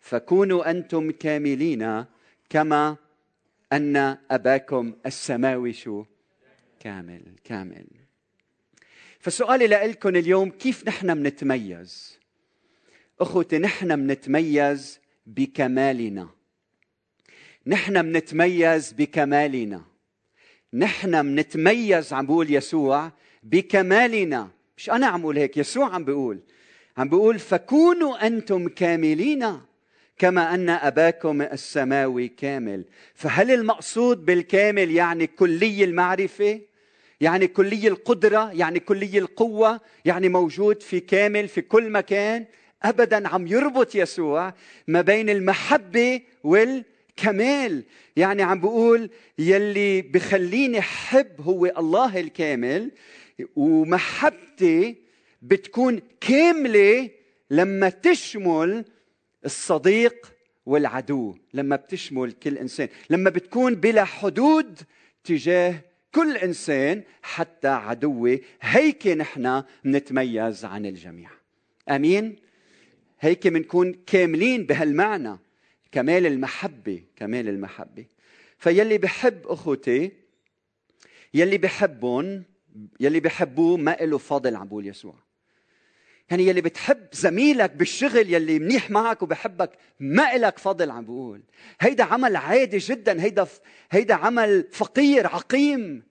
فكونوا 0.00 0.70
أنتم 0.70 1.10
كاملين 1.10 2.04
كما 2.50 2.96
أن 3.72 4.16
أباكم 4.30 4.94
السماوي 5.06 5.72
شو 5.72 6.04
كامل 6.80 7.22
كامل. 7.44 7.86
فسؤالي 9.18 9.66
لكم 9.66 10.16
اليوم 10.16 10.50
كيف 10.50 10.88
نحن 10.88 11.16
منتميز؟ 11.16 12.18
أخوتي 13.20 13.58
نحن 13.58 13.98
منتميز 13.98 15.00
بكمالنا. 15.26 16.41
نحن 17.66 18.04
منتميز 18.04 18.92
بكمالنا. 18.92 19.82
نحن 20.74 21.26
منتميز 21.26 22.12
عم 22.12 22.26
بقول 22.26 22.54
يسوع 22.54 23.12
بكمالنا. 23.42 24.50
مش 24.76 24.90
أنا 24.90 25.06
عم 25.06 25.20
بقول 25.22 25.38
هيك 25.38 25.56
يسوع 25.56 25.94
عم 25.94 26.04
بقول. 26.04 26.40
عم 26.96 27.08
بقول 27.08 27.38
فكونوا 27.38 28.26
أنتم 28.26 28.68
كاملين 28.68 29.60
كما 30.18 30.54
أن 30.54 30.70
أباكم 30.70 31.42
السماوي 31.42 32.28
كامل. 32.28 32.84
فهل 33.14 33.50
المقصود 33.50 34.24
بالكامل 34.24 34.90
يعني 34.90 35.26
كلي 35.26 35.84
المعرفة؟ 35.84 36.60
يعني 37.20 37.46
كلي 37.46 37.88
القدرة؟ 37.88 38.52
يعني 38.52 38.80
كلي 38.80 39.18
القوة؟ 39.18 39.80
يعني 40.04 40.28
موجود 40.28 40.82
في 40.82 41.00
كامل 41.00 41.48
في 41.48 41.60
كل 41.60 41.90
مكان؟ 41.90 42.44
ابدا 42.82 43.28
عم 43.28 43.46
يربط 43.46 43.94
يسوع 43.94 44.54
ما 44.86 45.00
بين 45.00 45.30
المحبة 45.30 46.20
والكمال 47.18 47.84
يعني 48.16 48.42
عم 48.42 48.60
بقول 48.60 49.10
يلي 49.38 50.02
بخليني 50.02 50.80
حب 50.80 51.40
هو 51.40 51.66
الله 51.66 52.20
الكامل 52.20 52.90
ومحبتي 53.56 54.96
بتكون 55.42 56.00
كاملة 56.20 57.10
لما 57.50 57.88
تشمل 57.88 58.84
الصديق 59.44 60.32
والعدو 60.66 61.36
لما 61.54 61.76
بتشمل 61.76 62.32
كل 62.32 62.58
إنسان 62.58 62.88
لما 63.10 63.30
بتكون 63.30 63.74
بلا 63.74 64.04
حدود 64.04 64.78
تجاه 65.24 65.74
كل 66.14 66.36
إنسان 66.36 67.02
حتى 67.22 67.68
عدوي 67.68 68.42
هيك 68.60 69.06
نحن 69.06 69.62
نتميز 69.86 70.64
عن 70.64 70.86
الجميع. 70.86 71.30
آمين؟ 71.88 72.36
هيك 73.20 73.46
بنكون 73.46 73.92
كاملين 74.06 74.66
بهالمعنى. 74.66 75.38
كمال 75.92 76.26
المحبة 76.26 77.04
كمال 77.16 77.48
المحبة. 77.48 78.06
فيلي 78.58 78.98
بحب 78.98 79.46
أخوتي 79.46 80.12
يلي 81.34 81.58
بحبهم 81.58 82.44
يلي 83.00 83.20
بحبوه 83.20 83.76
ما 83.76 83.96
له 84.00 84.18
فضل 84.18 84.56
عم 84.56 84.68
بقول 84.68 84.86
يسوع. 84.86 85.14
يعني 86.30 86.46
يلي 86.46 86.60
بتحب 86.60 87.06
زميلك 87.12 87.70
بالشغل 87.70 88.34
يلي 88.34 88.58
منيح 88.58 88.90
معك 88.90 89.22
وبحبك 89.22 89.70
ما 90.00 90.36
إلك 90.36 90.58
فضل 90.58 90.90
عم 90.90 91.04
بقول 91.04 91.42
هيدا 91.80 92.04
عمل 92.04 92.36
عادي 92.36 92.78
جدا 92.78 93.22
هيدا 93.22 93.46
هيدا 93.90 94.14
عمل 94.14 94.68
فقير 94.72 95.26
عقيم. 95.26 96.02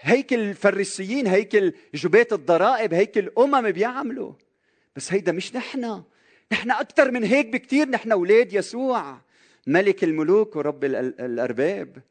هيك 0.00 0.32
الفريسيين 0.34 1.26
هيك 1.26 1.74
جبات 1.94 2.32
الضرائب 2.32 2.94
هيك 2.94 3.18
الأمم 3.18 3.70
بيعملوا. 3.70 4.32
بس 4.96 5.12
هيدا 5.12 5.32
مش 5.32 5.56
نحن. 5.56 6.02
نحن 6.52 6.70
أكثر 6.70 7.10
من 7.10 7.24
هيك 7.24 7.46
بكثير 7.46 7.88
نحن 7.88 8.12
أولاد 8.12 8.52
يسوع 8.52 9.20
ملك 9.66 10.04
الملوك 10.04 10.56
ورب 10.56 10.84
الأرباب. 10.84 12.02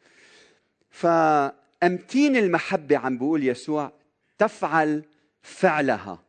فأمتين 0.90 2.36
المحبة 2.36 2.98
عم 2.98 3.18
بقول 3.18 3.48
يسوع 3.48 3.92
تفعل 4.38 5.04
فعلها. 5.42 6.24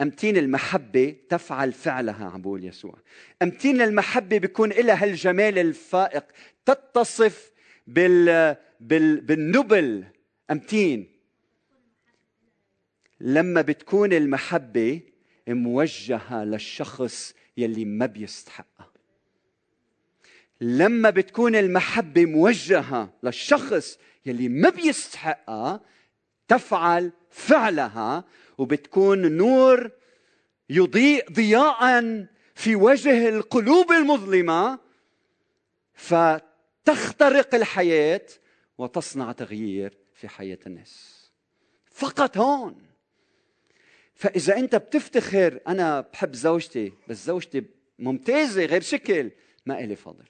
أمتين 0.00 0.36
المحبة 0.36 1.16
تفعل 1.28 1.72
فعلها 1.72 2.30
عم 2.30 2.42
بقول 2.42 2.64
يسوع. 2.64 2.94
أمتين 3.42 3.82
المحبة 3.82 4.38
بيكون 4.38 4.70
لها 4.70 5.04
هالجمال 5.04 5.58
الفائق. 5.58 6.24
تتصف 6.66 7.50
بال... 7.86 8.56
بال... 8.80 9.20
بالنبل. 9.20 10.04
أمتين. 10.50 11.14
لما 13.20 13.60
بتكون 13.62 14.12
المحبة 14.12 15.00
موجهة 15.48 16.44
للشخص 16.44 17.34
يلي 17.56 17.84
ما 17.84 18.06
بيستحقها. 18.06 18.90
لما 20.60 21.10
بتكون 21.10 21.56
المحبة 21.56 22.26
موجهة 22.26 23.12
للشخص 23.22 23.98
يلي 24.26 24.48
ما 24.48 24.70
بيستحقها 24.70 25.80
تفعل 26.48 27.12
فعلها 27.30 28.24
وبتكون 28.58 29.36
نور 29.36 29.90
يضيء 30.70 31.32
ضياء 31.32 32.26
في 32.54 32.76
وجه 32.76 33.28
القلوب 33.28 33.92
المظلمة 33.92 34.78
فتخترق 35.94 37.54
الحياة 37.54 38.26
وتصنع 38.78 39.32
تغيير 39.32 39.98
في 40.14 40.28
حياة 40.28 40.58
الناس. 40.66 41.24
فقط 41.90 42.38
هون. 42.38 42.93
فإذا 44.14 44.56
أنت 44.56 44.76
بتفتخر 44.76 45.60
أنا 45.68 46.00
بحب 46.00 46.34
زوجتي 46.34 46.92
بس 47.08 47.26
زوجتي 47.26 47.64
ممتازة 47.98 48.64
غير 48.64 48.80
شكل 48.80 49.30
ما 49.66 49.80
إلي 49.80 49.96
فضل. 49.96 50.24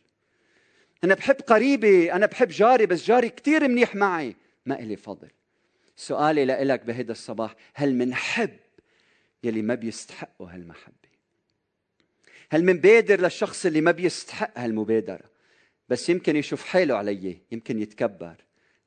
أنا 1.05 1.15
بحب 1.15 1.35
قريبي 1.35 2.13
أنا 2.13 2.27
بحب 2.27 2.49
جاري 2.49 2.87
بس 2.87 3.07
جاري 3.07 3.29
كثير 3.29 3.69
منيح 3.69 3.95
معي 3.95 4.37
ما 4.67 4.79
إلي 4.79 4.97
فضل. 4.97 5.29
سؤالي 5.97 6.45
لك 6.45 6.85
بهيدا 6.85 7.13
الصباح 7.13 7.55
هل 7.75 7.95
منحب 7.95 8.51
يلي 9.45 9.63
ما 9.63 9.75
بيستحقوا 9.75 10.51
هالمحبة؟ 10.51 10.95
هل 12.51 12.65
منبادر 12.65 13.21
للشخص 13.21 13.67
اللي 13.67 13.81
ما 13.81 13.91
بيستحق 13.91 14.59
هالمبادرة؟ 14.59 15.31
بس 15.89 16.09
يمكن 16.09 16.37
يشوف 16.37 16.65
حاله 16.65 16.97
علي 16.97 17.39
يمكن 17.53 17.83
يتكبر. 17.83 18.35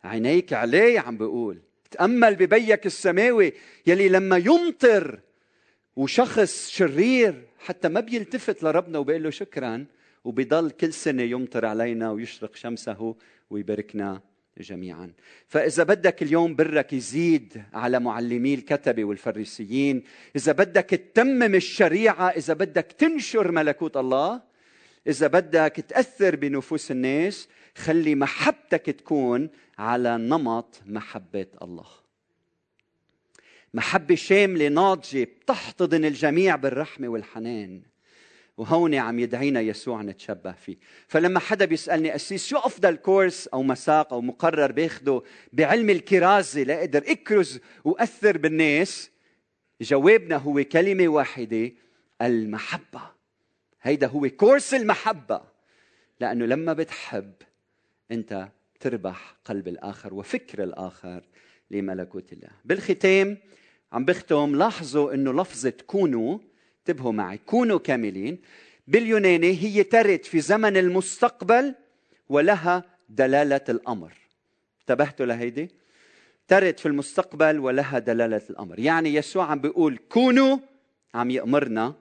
عينيك 0.04 0.54
عليه 0.54 1.00
عم 1.00 1.18
بقول 1.18 1.62
تأمل 1.92 2.36
ببيك 2.36 2.86
السماوي 2.86 3.54
يلي 3.88 4.10
لما 4.10 4.38
يمطر 4.38 5.20
وشخص 5.96 6.70
شرير 6.70 7.44
حتى 7.60 7.90
ما 7.90 8.00
بيلتفت 8.00 8.64
لربنا 8.64 9.00
وبيقول 9.00 9.24
له 9.24 9.30
شكرا 9.30 9.86
وبيضل 10.24 10.72
كل 10.72 10.94
سنة 10.94 11.24
يمطر 11.24 11.66
علينا 11.66 12.12
ويشرق 12.12 12.56
شمسه 12.56 13.16
ويباركنا 13.50 14.22
جميعا. 14.60 15.12
فإذا 15.48 15.84
بدك 15.84 16.24
اليوم 16.24 16.56
برك 16.56 16.94
يزيد 16.94 17.64
على 17.74 18.00
معلمي 18.00 18.54
الكتبة 18.54 19.06
والفريسيين 19.06 20.04
إذا 20.36 20.52
بدك 20.52 20.84
تتمم 20.84 21.56
الشريعة 21.56 22.30
إذا 22.30 22.54
بدك 22.54 22.92
تنشر 22.98 23.52
ملكوت 23.52 23.98
الله 23.98 24.42
إذا 25.08 25.28
بدك 25.28 25.86
تأثر 25.88 26.36
بنفوس 26.36 26.92
الناس 26.92 27.48
خلي 27.78 28.16
محبتك 28.16 28.86
تكون 28.86 29.50
على 29.78 30.18
نمط 30.18 30.82
محبة 30.86 31.48
الله. 31.62 31.86
محبة 33.74 34.16
شاملة 34.16 34.68
ناضجة 34.68 35.24
بتحتضن 35.24 36.06
الجميع 36.06 36.56
بالرحمة 36.56 37.08
والحنان. 37.08 37.82
وهون 38.58 38.96
عم 38.96 39.20
يدعينا 39.20 39.62
يسوع 39.62 40.02
نتشبه 40.02 40.52
فيه. 40.52 40.78
فلما 41.08 41.40
حدا 41.40 41.66
بيسألني 41.66 42.16
أسيس 42.16 42.48
شو 42.48 42.58
أفضل 42.58 42.96
كورس 42.96 43.48
أو 43.48 43.64
مساق 43.64 44.14
أو 44.14 44.22
مقرر 44.22 44.72
باخده 44.72 45.24
بعلم 45.54 45.90
الكرازة 45.90 46.64
لأقدر 46.64 47.04
أكرز 47.08 47.60
وأثر 47.84 48.38
بالناس؟ 48.38 49.12
جوابنا 49.82 50.36
هو 50.36 50.64
كلمة 50.64 51.08
واحدة 51.08 51.72
المحبة. 52.22 53.02
هيدا 53.82 54.08
هو 54.08 54.30
كورس 54.30 54.74
المحبة. 54.74 55.42
لأنه 56.20 56.46
لما 56.46 56.74
بتحب 56.74 57.34
أنت 58.12 58.48
تربح 58.80 59.36
قلب 59.46 59.68
الآخر 59.68 60.14
وفكر 60.14 60.64
الآخر 60.64 61.24
لملكوت 61.72 62.34
الله. 62.34 62.50
بالختام 62.66 63.38
عم 63.92 64.06
بختم 64.06 64.56
لاحظوا 64.56 65.14
أنه 65.14 65.42
لفظة 65.42 65.74
كونوا 65.88 66.40
انتبهوا 66.80 67.12
معي 67.12 67.38
كونوا 67.38 67.80
كاملين 67.80 68.40
باليوناني 68.88 69.64
هي 69.64 69.84
ترد 69.84 70.24
في 70.24 70.40
زمن 70.40 70.78
المستقبل 70.78 71.76
ولها 72.30 72.84
دلالة 73.10 73.62
الأمر. 73.70 74.14
انتبهتوا 74.82 75.26
لهيدي؟ 75.26 75.70
ترد 76.48 76.78
في 76.78 76.86
المستقبل 76.86 77.60
ولها 77.60 78.00
دلالة 78.00 78.42
الأمر. 78.50 78.80
يعني 78.80 79.14
يسوع 79.14 79.46
عم 79.46 79.60
بيقول 79.60 80.00
كونوا 80.10 80.58
عم 81.14 81.32
يأمرنا 81.32 81.96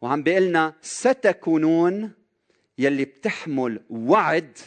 وعم 0.00 0.22
بيقلنا 0.22 0.74
ستكونون 0.82 2.12
يلي 2.78 3.04
بتحمل 3.04 3.80
وعد 3.90 4.58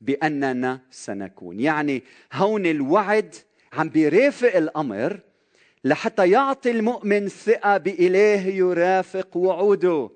بأننا 0.00 0.80
سنكون. 0.90 1.60
يعني 1.60 2.02
هون 2.32 2.66
الوعد 2.66 3.34
عم 3.72 3.88
بيرافق 3.88 4.56
الأمر 4.56 5.20
لحتى 5.84 6.30
يعطي 6.30 6.70
المؤمن 6.70 7.28
ثقة 7.28 7.76
بإله 7.76 8.46
يرافق 8.46 9.36
وعوده 9.36 10.10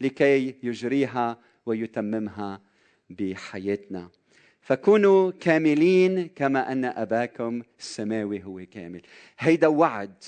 لكي 0.00 0.54
يجريها 0.62 1.38
ويتممها 1.66 2.60
بحياتنا. 3.10 4.08
فكونوا 4.60 5.30
كاملين 5.40 6.28
كما 6.28 6.72
أن 6.72 6.84
أباكم 6.84 7.62
السماوي 7.78 8.44
هو 8.44 8.66
كامل. 8.70 9.02
هيدا 9.38 9.66
وعد 9.66 10.24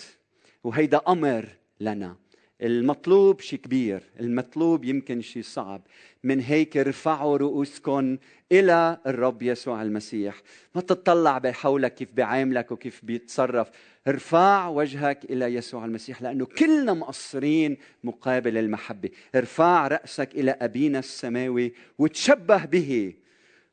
وهيدا 0.64 1.00
أمر 1.08 1.48
لنا. 1.80 2.16
المطلوب 2.62 3.40
شيء 3.40 3.58
كبير 3.58 4.02
المطلوب 4.20 4.84
يمكن 4.84 5.20
شيء 5.20 5.42
صعب. 5.42 5.82
من 6.24 6.40
هيك 6.40 6.76
ارفعوا 6.76 7.36
رؤوسكم 7.36 8.18
إلى 8.52 8.98
الرب 9.06 9.42
يسوع 9.42 9.82
المسيح. 9.82 10.42
ما 10.74 10.80
تطلع 10.80 11.38
بحولك 11.38 11.94
كيف 11.94 12.12
بيعاملك 12.12 12.72
وكيف 12.72 13.04
بيتصرف. 13.04 13.70
ارفع 14.08 14.68
وجهك 14.68 15.24
إلى 15.24 15.54
يسوع 15.54 15.84
المسيح 15.84 16.22
لأنه 16.22 16.46
كلنا 16.46 16.92
مقصرين 16.94 17.76
مقابل 18.04 18.58
المحبة. 18.58 19.10
ارفع 19.34 19.88
رأسك 19.88 20.34
إلى 20.34 20.50
أبينا 20.50 20.98
السماوي 20.98 21.72
وتشبه 21.98 22.64
به. 22.64 23.14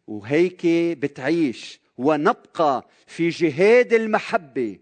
وهيك 0.07 0.65
بتعيش 0.97 1.79
ونبقى 1.97 2.87
في 3.07 3.29
جهاد 3.29 3.93
المحبة 3.93 4.79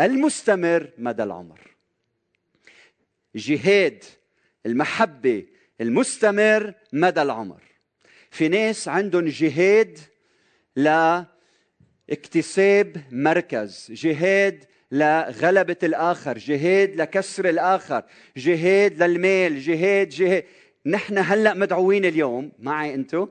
المستمر 0.00 0.90
مدى 0.98 1.22
العمر. 1.22 1.71
جهاد 3.34 4.04
المحبة 4.66 5.46
المستمر 5.80 6.74
مدى 6.92 7.22
العمر. 7.22 7.62
في 8.30 8.48
ناس 8.48 8.88
عندهم 8.88 9.24
جهاد 9.24 9.98
لاكتساب 12.08 13.04
مركز 13.10 13.86
جهاد 13.90 14.64
لغلبة 14.92 15.76
الآخر 15.82 16.38
جهاد 16.38 16.96
لكسر 16.96 17.48
الآخر 17.48 18.04
جهاد 18.36 19.02
للمال 19.02 19.60
جهاد 19.60 20.08
جهاد. 20.08 20.44
نحن 20.86 21.18
هلأ 21.18 21.54
مدعوين 21.54 22.04
اليوم 22.04 22.52
معي 22.58 22.94
أنتو 22.94 23.28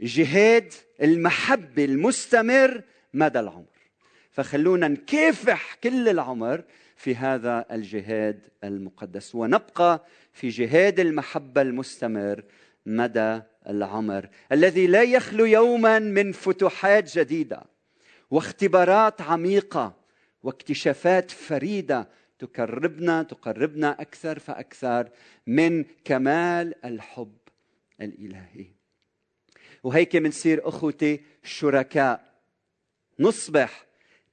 جهاد 0.00 0.72
المحبة 1.02 1.84
المستمر 1.84 2.82
مدى 3.14 3.40
العمر. 3.40 3.74
فخلونا 4.30 4.88
نكافح 4.88 5.74
كل 5.74 6.08
العمر 6.08 6.64
في 7.04 7.16
هذا 7.16 7.66
الجهاد 7.70 8.48
المقدس. 8.64 9.34
ونبقى 9.34 10.04
في 10.32 10.48
جهاد 10.48 11.00
المحبة 11.00 11.62
المستمر 11.62 12.44
مدى 12.86 13.40
العمر 13.68 14.28
الذي 14.52 14.86
لا 14.86 15.02
يخلو 15.02 15.44
يوما 15.44 15.98
من 15.98 16.32
فتوحات 16.32 17.18
جديدة 17.18 17.62
واختبارات 18.30 19.20
عميقة 19.20 19.96
واكتشافات 20.42 21.30
فريدة 21.30 22.08
تقربنا 22.38 23.22
تقربنا 23.22 24.00
أكثر 24.00 24.38
فأكثر 24.38 25.08
من 25.46 25.84
كمال 26.04 26.84
الحب 26.84 27.36
الإلهي. 28.00 28.66
وهيك 29.82 30.16
منصير 30.16 30.68
أخوتي 30.68 31.20
شركاء. 31.42 32.34
نصبح 33.18 33.86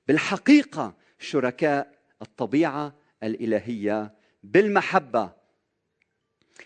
بالحقيقة 0.08 0.94
شركاء 1.20 2.01
الطبيعة 2.22 2.96
الإلهية 3.24 4.14
بالمحبة 4.44 5.34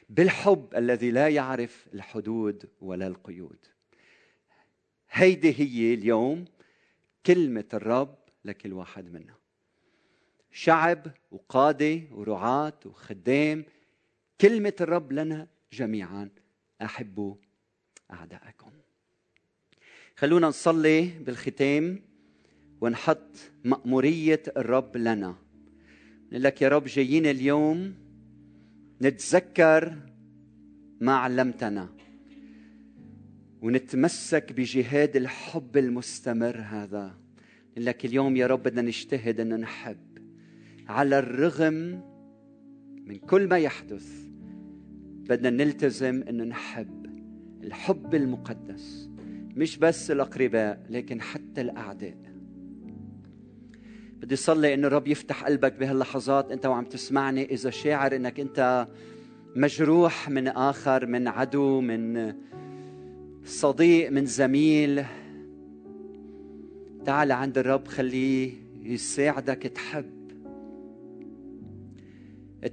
بالحب 0.10 0.70
الذي 0.76 1.12
لا 1.12 1.28
يعرف 1.30 1.88
الحدود 1.94 2.70
ولا 2.82 3.08
القيود. 3.08 3.66
هيدي 5.12 5.54
هي 5.60 5.94
اليوم 5.94 6.46
كلمة 7.26 7.66
الرب 7.74 8.18
لكل 8.46 8.74
واحد 8.74 9.14
منا. 9.14 9.36
شعب 10.52 11.08
وقادة 11.32 12.02
ورعاة 12.12 12.80
وخدام 12.86 13.66
كلمة 14.42 14.74
الرب 14.82 15.12
لنا 15.12 15.48
جميعا. 15.74 16.30
أحبوا 16.82 17.36
أعداءكم 18.12 18.72
خلونا 20.16 20.48
نصلي 20.48 21.02
بالختام 21.08 22.02
ونحط 22.82 23.32
مأمورية 23.64 24.44
الرب 24.58 24.98
لنا. 24.98 25.45
نقول 26.36 26.44
لك 26.44 26.62
يا 26.62 26.70
رب 26.70 26.86
جايين 26.86 27.26
اليوم 27.26 27.94
نتذكر 29.02 29.96
ما 31.02 31.12
علمتنا 31.16 31.90
ونتمسك 33.62 34.54
بجهاد 34.54 35.16
الحب 35.16 35.78
المستمر 35.78 36.58
هذا. 36.58 37.18
لك 37.78 38.06
اليوم 38.06 38.36
يا 38.36 38.48
رب 38.48 38.64
بدنا 38.64 38.82
نجتهد 38.82 39.40
أن 39.40 39.60
نحب 39.60 40.18
على 40.88 41.20
الرغم 41.20 42.02
من 43.06 43.16
كل 43.16 43.48
ما 43.48 43.58
يحدث. 43.58 44.28
بدنا 45.30 45.50
نلتزم 45.50 46.24
أن 46.30 46.48
نحب 46.48 47.06
الحب 47.64 48.16
المقدس 48.16 49.10
مش 49.56 49.78
بس 49.78 50.12
الأقرباء 50.12 50.86
لكن 50.90 51.22
حتى 51.22 51.62
الأعداء. 51.62 52.35
بدي 54.26 54.36
صلي 54.36 54.74
إنه 54.74 54.88
الرب 54.88 55.08
يفتح 55.08 55.44
قلبك 55.44 55.74
بهاللحظات. 55.74 56.52
أنت 56.52 56.66
وعم 56.66 56.86
تسمعني 56.86 57.46
إذا 57.52 57.70
شاعر 57.70 58.16
إنك 58.16 58.40
أنت 58.40 58.88
مجروح 59.56 60.30
من 60.30 60.48
آخر 60.48 61.06
من 61.06 61.28
عدو 61.28 61.82
من 61.82 62.34
صديق 63.46 64.12
من 64.12 64.26
زميل. 64.26 65.06
تعال 67.06 67.32
عند 67.32 67.58
الرب 67.58 67.88
خليه 67.88 68.54
يساعدك. 68.84 69.62
تحب 69.62 70.16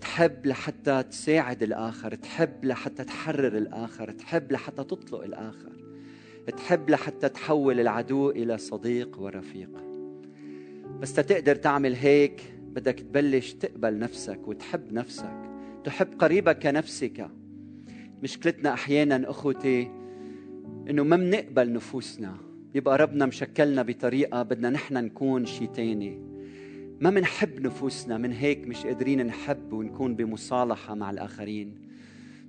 تحب 0.01 0.47
لحتى 0.47 1.03
تساعد 1.03 1.63
الآخر 1.63 2.15
تحب 2.15 2.65
لحتى 2.65 3.05
تحرر 3.05 3.59
الآخر 3.59 4.11
تحب 4.11 4.53
لحتى 4.53 4.85
تطلق 4.85 5.23
الآخر 5.23 5.73
تحب 6.57 6.91
لحتى 6.91 7.29
تحول 7.29 7.81
العدو 7.81 8.31
إلى 8.31 8.59
صديق 8.59 9.21
ورفيق. 9.21 9.92
بس 11.01 11.15
تقدر 11.15 11.57
تعمل 11.57 11.95
هيك 11.95 12.55
بدك 12.75 13.01
تبلش 13.01 13.53
تقبل 13.53 13.99
نفسك 13.99 14.49
وتحب 14.49 14.93
نفسك 14.93 15.43
تحب 15.85 16.09
قريبك 16.19 16.59
كنفسك. 16.59 17.31
مشكلتنا 18.23 18.73
أحيانا 18.73 19.31
أخوتي 19.31 19.91
إنه 20.91 21.03
ما 21.03 21.17
بنقبل 21.17 21.73
نفوسنا 21.73 22.37
يبقى 22.75 22.99
ربنا 22.99 23.27
مشكلنا 23.27 23.83
بطريقة 23.83 24.43
بدنا 24.43 24.71
نحن 24.71 24.95
نكون 24.95 25.47
شيء 25.47 25.69
تاني. 25.69 26.21
ما 27.01 27.11
منحب 27.11 27.61
نفوسنا 27.61 28.19
من 28.19 28.33
هيك 28.33 28.69
مش 28.69 28.87
قادرين 28.87 29.27
نحب 29.27 29.73
ونكون 29.73 30.17
بمصالحة 30.17 30.95
مع 30.95 31.11
الآخرين. 31.11 31.75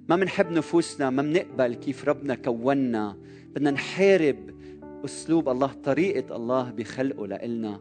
ما 0.10 0.15
منحب 0.15 0.51
نفوسنا 0.51 1.10
ما 1.10 1.21
منقبل 1.21 1.73
كيف 1.73 2.06
ربنا 2.06 2.36
كونا 2.36 3.17
بدنا 3.56 3.71
نحارب 3.71 4.38
أسلوب 5.06 5.49
الله 5.49 5.71
طريقة 5.84 6.36
الله 6.36 6.71
بخلقه 6.71 7.27
لإلنا. 7.27 7.79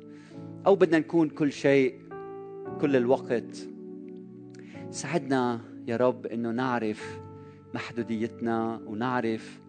أو 0.66 0.74
بدنا 0.74 0.98
نكون 0.98 1.28
كل 1.28 1.52
شيء 1.52 1.94
كل 2.80 2.96
الوقت. 2.96 3.68
ساعدنا 4.90 5.60
يا 5.88 5.96
رب 5.96 6.26
إنه 6.26 6.50
نعرف 6.50 7.20
محدوديتنا 7.74 8.80
ونعرف 8.86 9.60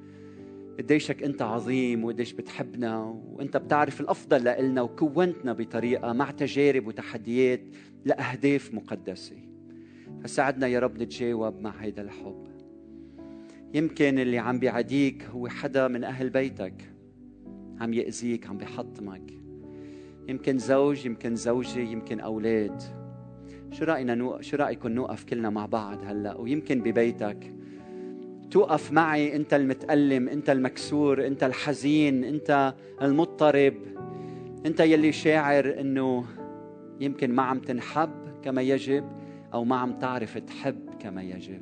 قديشك 0.79 1.23
أنت 1.23 1.41
عظيم 1.41 2.03
وقديش 2.03 2.33
بتحبنا 2.33 3.21
وأنت 3.25 3.57
بتعرف 3.57 4.01
الأفضل 4.01 4.69
لنا 4.69 4.81
وكونتنا 4.81 5.53
بطريقة 5.53 6.13
مع 6.13 6.31
تجارب 6.31 6.87
وتحديات 6.87 7.61
لأهداف 8.05 8.73
مقدسة. 8.73 9.35
فساعدنا 10.23 10.67
يا 10.67 10.79
رب 10.79 10.97
نتجاوب 11.01 11.59
مع 11.61 11.71
هذا 11.71 12.01
الحب. 12.01 12.47
يمكن 13.73 14.19
اللي 14.19 14.37
عم 14.37 14.59
بيعاديك 14.59 15.23
هو 15.23 15.47
حدا 15.47 15.87
من 15.87 16.03
أهل 16.03 16.29
بيتك 16.29 16.93
عم 17.79 17.93
يأذيك 17.93 18.47
عم 18.47 18.57
بيحطمك 18.57 19.42
يمكن 20.27 20.57
زوج 20.57 21.05
يمكن 21.05 21.35
زوجة 21.35 21.79
يمكن 21.79 22.19
أولاد. 22.19 22.81
شو 23.71 23.85
رأينا 23.85 24.15
نو... 24.15 24.41
شو 24.41 24.57
رأيكم 24.57 24.89
نوقف 24.89 25.23
كلنا 25.23 25.49
مع 25.49 25.65
بعض 25.65 25.97
هلأ؟ 26.05 26.37
ويمكن 26.37 26.81
ببيتك. 26.81 27.53
توقف 28.51 28.91
معي 28.91 29.35
أنت 29.35 29.53
المتألم 29.53 30.29
أنت 30.29 30.49
المكسور 30.49 31.27
أنت 31.27 31.43
الحزين 31.43 32.23
أنت 32.23 32.73
المضطرب. 33.01 33.73
أنت 34.65 34.79
يلي 34.79 35.11
شاعر 35.11 35.79
أنه 35.79 36.25
يمكن 36.99 37.31
ما 37.31 37.43
عم 37.43 37.59
تنحب 37.59 38.09
كما 38.43 38.61
يجب 38.61 39.03
أو 39.53 39.63
ما 39.63 39.75
عم 39.75 39.99
تعرف 39.99 40.37
تحب 40.37 40.89
كما 40.99 41.23
يجب. 41.23 41.61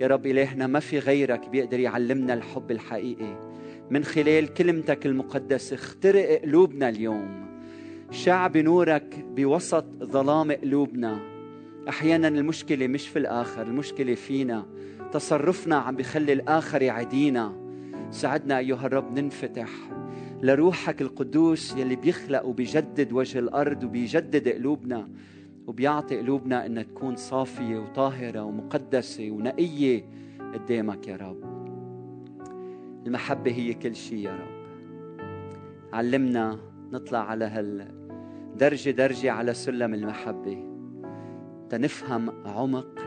يا 0.00 0.06
رب 0.06 0.26
إلهنا 0.26 0.66
ما 0.66 0.80
في 0.80 0.98
غيرك 0.98 1.48
بيقدر 1.48 1.80
يعلمنا 1.80 2.34
الحب 2.34 2.70
الحقيقي. 2.70 3.54
من 3.90 4.04
خلال 4.04 4.54
كلمتك 4.54 5.06
المقدسة 5.06 5.74
اخترق 5.74 6.42
قلوبنا 6.42 6.88
اليوم. 6.88 7.43
شع 8.14 8.46
بنورك 8.46 9.24
بوسط 9.36 9.84
ظلام 10.02 10.52
قلوبنا. 10.52 11.18
أحيانا 11.88 12.28
المشكلة 12.28 12.86
مش 12.86 13.08
في 13.08 13.18
الآخر 13.18 13.62
المشكلة 13.62 14.14
فينا. 14.14 14.66
تصرفنا 15.12 15.76
عم 15.76 15.96
بخلي 15.96 16.32
الآخر 16.32 16.82
يعدينا. 16.82 17.52
ساعدنا 18.10 18.58
أيها 18.58 18.86
الرب 18.86 19.18
ننفتح. 19.18 19.70
لروحك 20.42 21.02
القدوس 21.02 21.76
يلي 21.76 21.96
بيخلق 21.96 22.44
وبيجدد 22.44 23.12
وجه 23.12 23.38
الأرض 23.38 23.84
وبيجدد 23.84 24.48
قلوبنا 24.48 25.08
وبيعطي 25.66 26.18
قلوبنا 26.18 26.66
إنها 26.66 26.82
تكون 26.82 27.16
صافية 27.16 27.78
وطاهرة 27.78 28.42
ومقدسة 28.42 29.30
ونقية 29.30 30.04
قدامك 30.54 31.08
يا 31.08 31.16
رب. 31.16 31.44
المحبة 33.06 33.50
هي 33.50 33.74
كل 33.74 33.94
شيء 33.94 34.18
يا 34.18 34.32
رب. 34.32 34.54
علمنا 35.92 36.58
نطلع 36.92 37.18
على 37.18 37.44
هال 37.44 38.03
درجة 38.54 38.90
درجة 38.90 39.32
على 39.32 39.54
سلم 39.54 39.94
المحبة. 39.94 40.64
تنفهم 41.70 42.46
عمق 42.46 42.98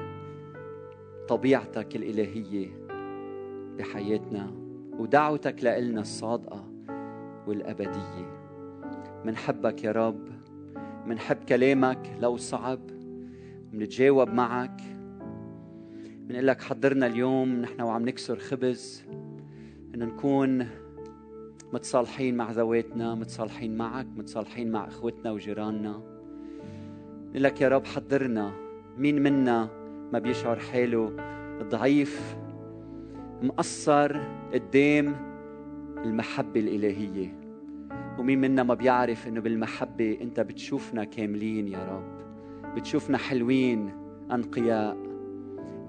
طبيعتك 1.28 1.96
الإلهية 1.96 2.68
بحياتنا 3.78 4.52
ودعوتك 5.00 5.64
لإلنا 5.64 6.02
الصادقة 6.02 6.66
والأبدية. 7.48 8.38
منحبك 9.26 9.84
يا 9.84 9.92
رب 9.92 10.28
منحب 11.06 11.38
كلامك 11.50 12.18
لو 12.20 12.38
صعب 12.38 12.80
منتجاوب 13.74 14.30
معك. 14.30 14.82
منقول 16.30 16.48
لك 16.48 16.62
حضرنا 16.62 17.08
اليوم 17.08 17.62
نحن 17.62 17.82
وعم 17.82 18.06
نكسر 18.06 18.40
خبز 18.40 19.04
انه 19.96 20.06
نكون 20.06 20.68
متصالحين 21.74 22.38
مع 22.38 22.52
ذواتنا 22.52 23.16
متصالحين 23.16 23.78
معك 23.78 24.08
متصالحين 24.18 24.72
مع 24.72 24.88
إخوتنا 24.88 25.32
وجيراننا. 25.32 26.02
لك 27.36 27.62
يا 27.62 27.70
رب 27.70 27.86
حضرنا 27.86 28.54
مين 28.98 29.24
منا 29.24 29.70
ما 30.14 30.20
بيشعر 30.20 30.60
حاله 30.60 31.12
ضعيف 31.64 32.38
مقصر 33.42 34.22
قدام 34.54 35.16
المحبة 35.98 36.60
الإلهية. 36.60 37.40
ومين 38.20 38.42
منا 38.42 38.64
ما 38.64 38.74
بيعرف 38.74 39.28
إنه 39.28 39.42
بالمحبة 39.42 40.18
أنت 40.22 40.40
بتشوفنا 40.40 41.04
كاملين 41.04 41.68
يا 41.68 41.86
رب. 41.86 42.18
بتشوفنا 42.76 43.18
حلوين 43.18 43.92
أنقياء. 44.32 44.98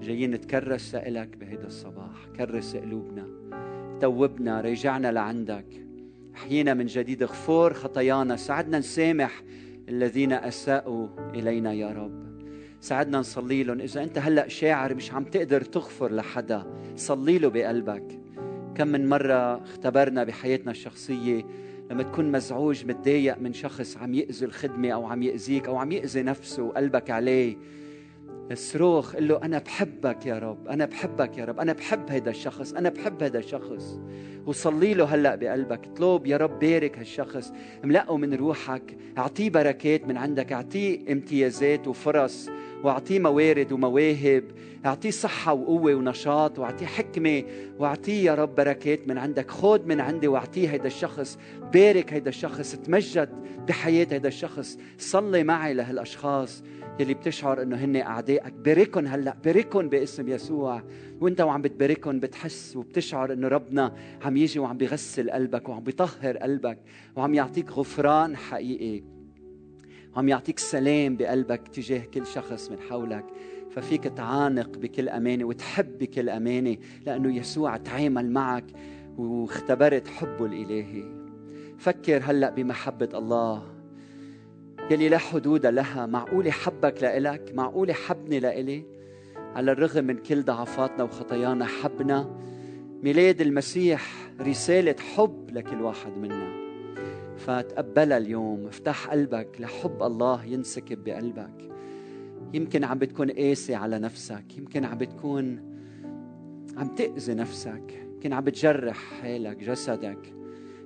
جايين 0.01 0.31
نتكرس 0.31 0.95
لك 0.95 1.37
بهيدا 1.37 1.67
الصباح 1.67 2.25
كرس 2.37 2.75
قلوبنا. 2.75 3.38
توبنا 4.01 4.61
رجعنا 4.61 5.11
لعندك. 5.11 5.65
أحيينا 6.35 6.73
من 6.73 6.85
جديد 6.85 7.23
اغفر 7.23 7.73
خطايانا. 7.73 8.35
ساعدنا 8.35 8.79
نسامح 8.79 9.43
الذين 9.89 10.33
أساءوا 10.33 11.07
إلينا 11.35 11.73
يا 11.73 11.91
رب. 11.91 12.29
ساعدنا 12.81 13.19
نصلي 13.19 13.63
لهم. 13.63 13.81
إذا 13.81 14.03
أنت 14.03 14.17
هلأ 14.17 14.47
شاعر 14.47 14.95
مش 14.95 15.13
عم 15.13 15.23
تقدر 15.23 15.61
تغفر 15.61 16.11
لحدا 16.11 16.63
صلي 16.95 17.37
له 17.37 17.49
بقلبك. 17.49 18.19
كم 18.75 18.87
من 18.87 19.09
مرة 19.09 19.63
اختبرنا 19.63 20.23
بحياتنا 20.23 20.71
الشخصية 20.71 21.45
لما 21.91 22.03
تكون 22.03 22.31
مزعوج 22.31 22.85
متضايق 22.85 23.37
من 23.37 23.53
شخص 23.53 23.97
عم 23.97 24.13
يأذي 24.13 24.45
الخدمة 24.45 24.89
أو 24.89 25.05
عم 25.05 25.23
يأذيك 25.23 25.67
أو 25.67 25.77
عم 25.77 25.91
يأذي 25.91 26.21
نفسه 26.21 26.63
وقلبك 26.63 27.09
عليه 27.09 27.57
الصروخ 28.51 29.15
قل 29.15 29.27
له 29.27 29.37
أنا 29.43 29.59
بحبك 29.59 30.25
يا 30.25 30.39
رب 30.39 30.67
أنا 30.67 30.85
بحبك 30.85 31.37
يا 31.37 31.45
رب 31.45 31.59
أنا 31.59 31.73
بحب 31.73 32.11
هذا 32.11 32.29
الشخص 32.29 32.73
أنا 32.73 32.89
بحب 32.89 33.23
هذا 33.23 33.39
الشخص. 33.39 33.99
وصلي 34.45 34.93
له 34.93 35.05
هلأ 35.05 35.35
بقلبك 35.35 35.87
اطلب 35.87 36.27
يا 36.27 36.37
رب 36.37 36.59
بارك 36.59 36.97
هالشخص 36.97 37.53
املأه 37.83 38.17
من 38.17 38.33
روحك 38.33 38.97
اعطيه 39.17 39.49
بركات 39.49 40.07
من 40.07 40.17
عندك 40.17 40.51
اعطيه 40.51 41.11
امتيازات 41.11 41.87
وفرص 41.87 42.49
واعطيه 42.83 43.19
موارد 43.19 43.71
ومواهب 43.71 44.43
اعطيه 44.85 45.11
صحة 45.11 45.53
وقوة 45.53 45.95
ونشاط 45.95 46.59
واعطيه 46.59 46.85
حكمة 46.85 47.43
واعطيه 47.79 48.25
يا 48.25 48.35
رب 48.35 48.55
بركات 48.55 49.07
من 49.07 49.17
عندك 49.17 49.51
خذ 49.51 49.85
من 49.85 49.99
عندي 50.01 50.27
واعطيه 50.27 50.69
هيدا 50.69 50.87
الشخص 50.87 51.37
بارك 51.73 52.13
هيدا 52.13 52.29
الشخص 52.29 52.75
تمجد 52.75 53.29
بحياة 53.67 54.07
هيدا 54.11 54.27
الشخص 54.27 54.77
صلي 54.97 55.43
معي 55.43 55.73
لهالأشخاص. 55.73 56.63
يلي 56.99 57.13
بتشعر 57.13 57.61
إنه 57.61 57.75
هن 57.75 57.95
أعدائك 57.95 58.53
باركهم 58.53 59.07
هلأ 59.07 59.35
باركهم 59.45 59.89
باسم 59.89 60.29
يسوع. 60.29 60.83
وإنت 61.21 61.41
وعم 61.41 61.61
بتباركهم 61.61 62.19
بتحس 62.19 62.75
وبتشعر 62.75 63.33
إنه 63.33 63.47
ربنا 63.47 63.95
عم 64.21 64.37
يجي 64.37 64.59
وعم 64.59 64.77
بيغسل 64.77 65.31
قلبك 65.31 65.69
وعم 65.69 65.83
بيطهر 65.83 66.37
قلبك 66.37 66.77
وعم 67.15 67.33
يعطيك 67.33 67.71
غفران 67.71 68.37
حقيقي. 68.37 69.03
وعم 70.15 70.29
يعطيك 70.29 70.59
سلام 70.59 71.17
بقلبك 71.17 71.67
تجاه 71.67 71.99
كل 72.13 72.25
شخص 72.25 72.71
من 72.71 72.79
حولك. 72.79 73.25
ففيك 73.71 74.03
تعانق 74.03 74.77
بكل 74.77 75.09
أمانة 75.09 75.45
وتحب 75.45 75.97
بكل 75.97 76.29
أمانة 76.29 76.77
لأنه 77.05 77.35
يسوع 77.35 77.77
تعامل 77.77 78.31
معك 78.31 78.65
واختبرت 79.17 80.07
حبه 80.07 80.45
الإلهي. 80.45 81.03
فكر 81.77 82.21
هلأ 82.25 82.49
بمحبة 82.49 83.09
الله. 83.13 83.78
يلي 84.91 85.09
لا 85.09 85.17
حدود 85.17 85.65
لها. 85.65 86.05
معقولة 86.05 86.51
حبك 86.51 87.03
لإلك؟ 87.03 87.51
معقولة 87.55 87.93
حبني 87.93 88.39
لإلي؟ 88.39 88.85
على 89.55 89.71
الرغم 89.71 90.03
من 90.03 90.17
كل 90.17 90.43
ضعفاتنا 90.43 91.03
وخطايانا 91.03 91.65
حبنا 91.65 92.39
ميلاد 93.03 93.41
المسيح 93.41 94.31
رسالة 94.41 94.95
حب 95.15 95.49
لكل 95.51 95.81
واحد 95.81 96.17
منا. 96.17 96.49
فتقبلها 97.37 98.17
اليوم. 98.17 98.67
افتح 98.67 99.07
قلبك 99.07 99.47
لحب 99.59 100.03
الله 100.03 100.45
ينسكب 100.45 101.03
بقلبك. 101.03 101.69
يمكن 102.53 102.83
عم 102.83 102.99
بتكون 102.99 103.31
قاسي 103.31 103.75
على 103.75 103.99
نفسك 103.99 104.57
يمكن 104.57 104.85
عم 104.85 104.97
بتكون 104.97 105.69
عم 106.77 106.87
تأذي 106.95 107.33
نفسك 107.33 108.07
يمكن 108.13 108.33
عم 108.33 108.43
بتجرح 108.43 108.97
حالك 109.21 109.57
جسدك. 109.57 110.33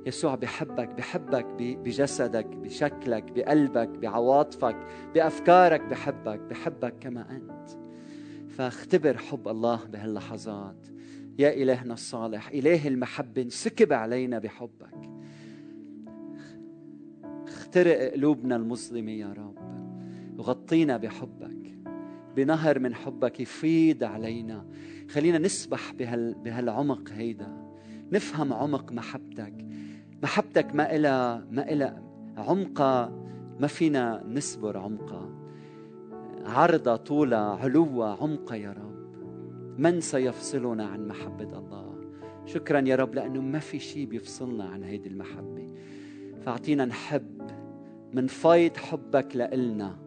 يسوع 0.06 0.36
بحبك 0.36 0.90
بحبك 0.90 1.46
بجسدك 1.60 2.46
بشكلك 2.46 3.32
بقلبك 3.32 3.90
بعواطفك 3.90 4.76
بأفكارك 5.16 5.82
بحبك 5.82 6.40
بحبك 6.40 6.96
كما 7.00 7.32
أنت. 7.32 7.70
فاختبر 8.50 9.18
حب 9.18 9.48
الله 9.48 9.86
بهاللحظات. 9.86 10.88
يا 11.40 11.54
إلهنا 11.54 11.94
الصالح 11.94 12.50
إله 12.50 12.88
المحبة 12.88 13.42
انسكب 13.42 13.94
علينا 13.94 14.40
بحبك. 14.40 15.10
اخترق 17.48 18.14
قلوبنا 18.14 18.56
المظلمة 18.56 19.12
يا 19.12 19.34
رب. 19.34 19.58
وغطينا 20.38 20.98
بحبك. 20.98 21.78
بنهر 22.36 22.80
من 22.80 22.96
حبك 22.96 23.40
يفيض 23.40 24.04
علينا. 24.04 24.66
خلينا 25.10 25.38
نسبح 25.38 25.94
بهال 25.94 26.34
بهالعمق 26.34 27.10
هيدا. 27.12 27.64
نفهم 28.12 28.54
عمق 28.54 28.92
محبتك. 28.92 29.66
محبتك 30.24 30.76
ما 30.76 30.96
إلها 30.96 31.46
ما 31.52 31.72
إلها 31.72 32.04
عمقها 32.38 33.12
ما 33.60 33.68
فينا 33.68 34.24
نصبر 34.28 34.78
عمقها 34.78 35.30
عرضها 36.46 36.96
طولها 36.96 37.58
علوها 37.58 38.18
عمقها 38.22 38.56
يا 38.56 38.72
رب. 38.72 38.94
من 39.78 40.02
سيفصلنا 40.02 40.86
عن 40.86 41.08
محبة 41.08 41.60
الله؟ 41.60 41.96
شكرا 42.46 42.80
يا 42.80 42.96
رب 42.96 43.16
لأنه 43.16 43.42
ما 43.42 43.60
في 43.60 43.80
شيء 43.80 44.06
بيفصلنا 44.06 44.64
عن 44.64 44.84
هيدي 44.84 45.10
المحبة. 45.10 45.68
فأعطينا 46.42 46.86
نحب 46.86 47.42
من 48.14 48.28
فيض 48.28 48.78
حبك 48.78 49.36
لإلنا. 49.36 50.03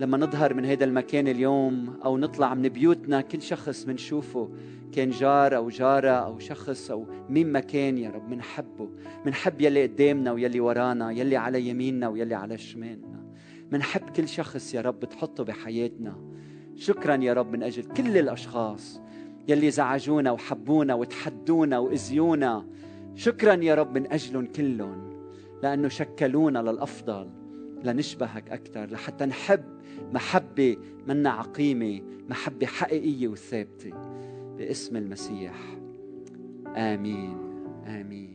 لما 0.00 0.18
نظهر 0.18 0.54
من 0.54 0.64
هذا 0.64 0.84
المكان 0.84 1.28
اليوم 1.28 1.98
أو 2.04 2.18
نطلع 2.18 2.54
من 2.54 2.68
بيوتنا 2.68 3.20
كل 3.20 3.42
شخص 3.42 3.86
منشوفه 3.86 4.50
كان 4.92 5.10
جار 5.10 5.56
أو 5.56 5.68
جارة 5.68 6.10
أو 6.10 6.38
شخص 6.38 6.90
أو 6.90 7.06
مين 7.28 7.52
ما 7.52 7.60
كان 7.60 7.98
يا 7.98 8.10
رب 8.10 8.28
منحبه. 8.28 8.90
منحب 9.26 9.60
يلي 9.60 9.82
قدامنا 9.82 10.32
ويلي 10.32 10.60
ورانا 10.60 11.10
يلي 11.10 11.36
على 11.36 11.68
يميننا 11.68 12.08
ويلي 12.08 12.34
على 12.34 12.58
شمالنا. 12.58 13.24
منحب 13.72 14.10
كل 14.10 14.28
شخص 14.28 14.74
يا 14.74 14.80
رب 14.80 15.04
تحطه 15.04 15.44
بحياتنا. 15.44 16.34
شكرا 16.76 17.16
يا 17.16 17.32
رب 17.32 17.52
من 17.52 17.62
أجل 17.62 17.82
كل 17.82 18.18
الأشخاص 18.18 19.00
يلي 19.48 19.70
زعجونا 19.70 20.30
وحبونا 20.30 20.94
وتحدونا 20.94 21.78
وإزيونا 21.78 22.66
شكرا 23.14 23.54
يا 23.54 23.74
رب 23.74 23.98
من 23.98 24.12
أجلهم 24.12 24.46
كلهم 24.46 25.10
لأنه 25.62 25.88
شكلونا 25.88 26.58
للأفضل 26.58 27.30
لنشبهك 27.84 28.50
أكثر 28.50 28.90
لحتى 28.90 29.26
نحب 29.26 29.73
محبة 30.12 30.76
منا 31.06 31.30
عقيمة 31.30 32.00
محبة 32.28 32.66
حقيقية 32.66 33.28
وثابتة. 33.28 33.90
باسم 34.58 34.96
المسيح. 34.96 35.54
آمين. 36.76 37.36
آمين. 37.86 38.33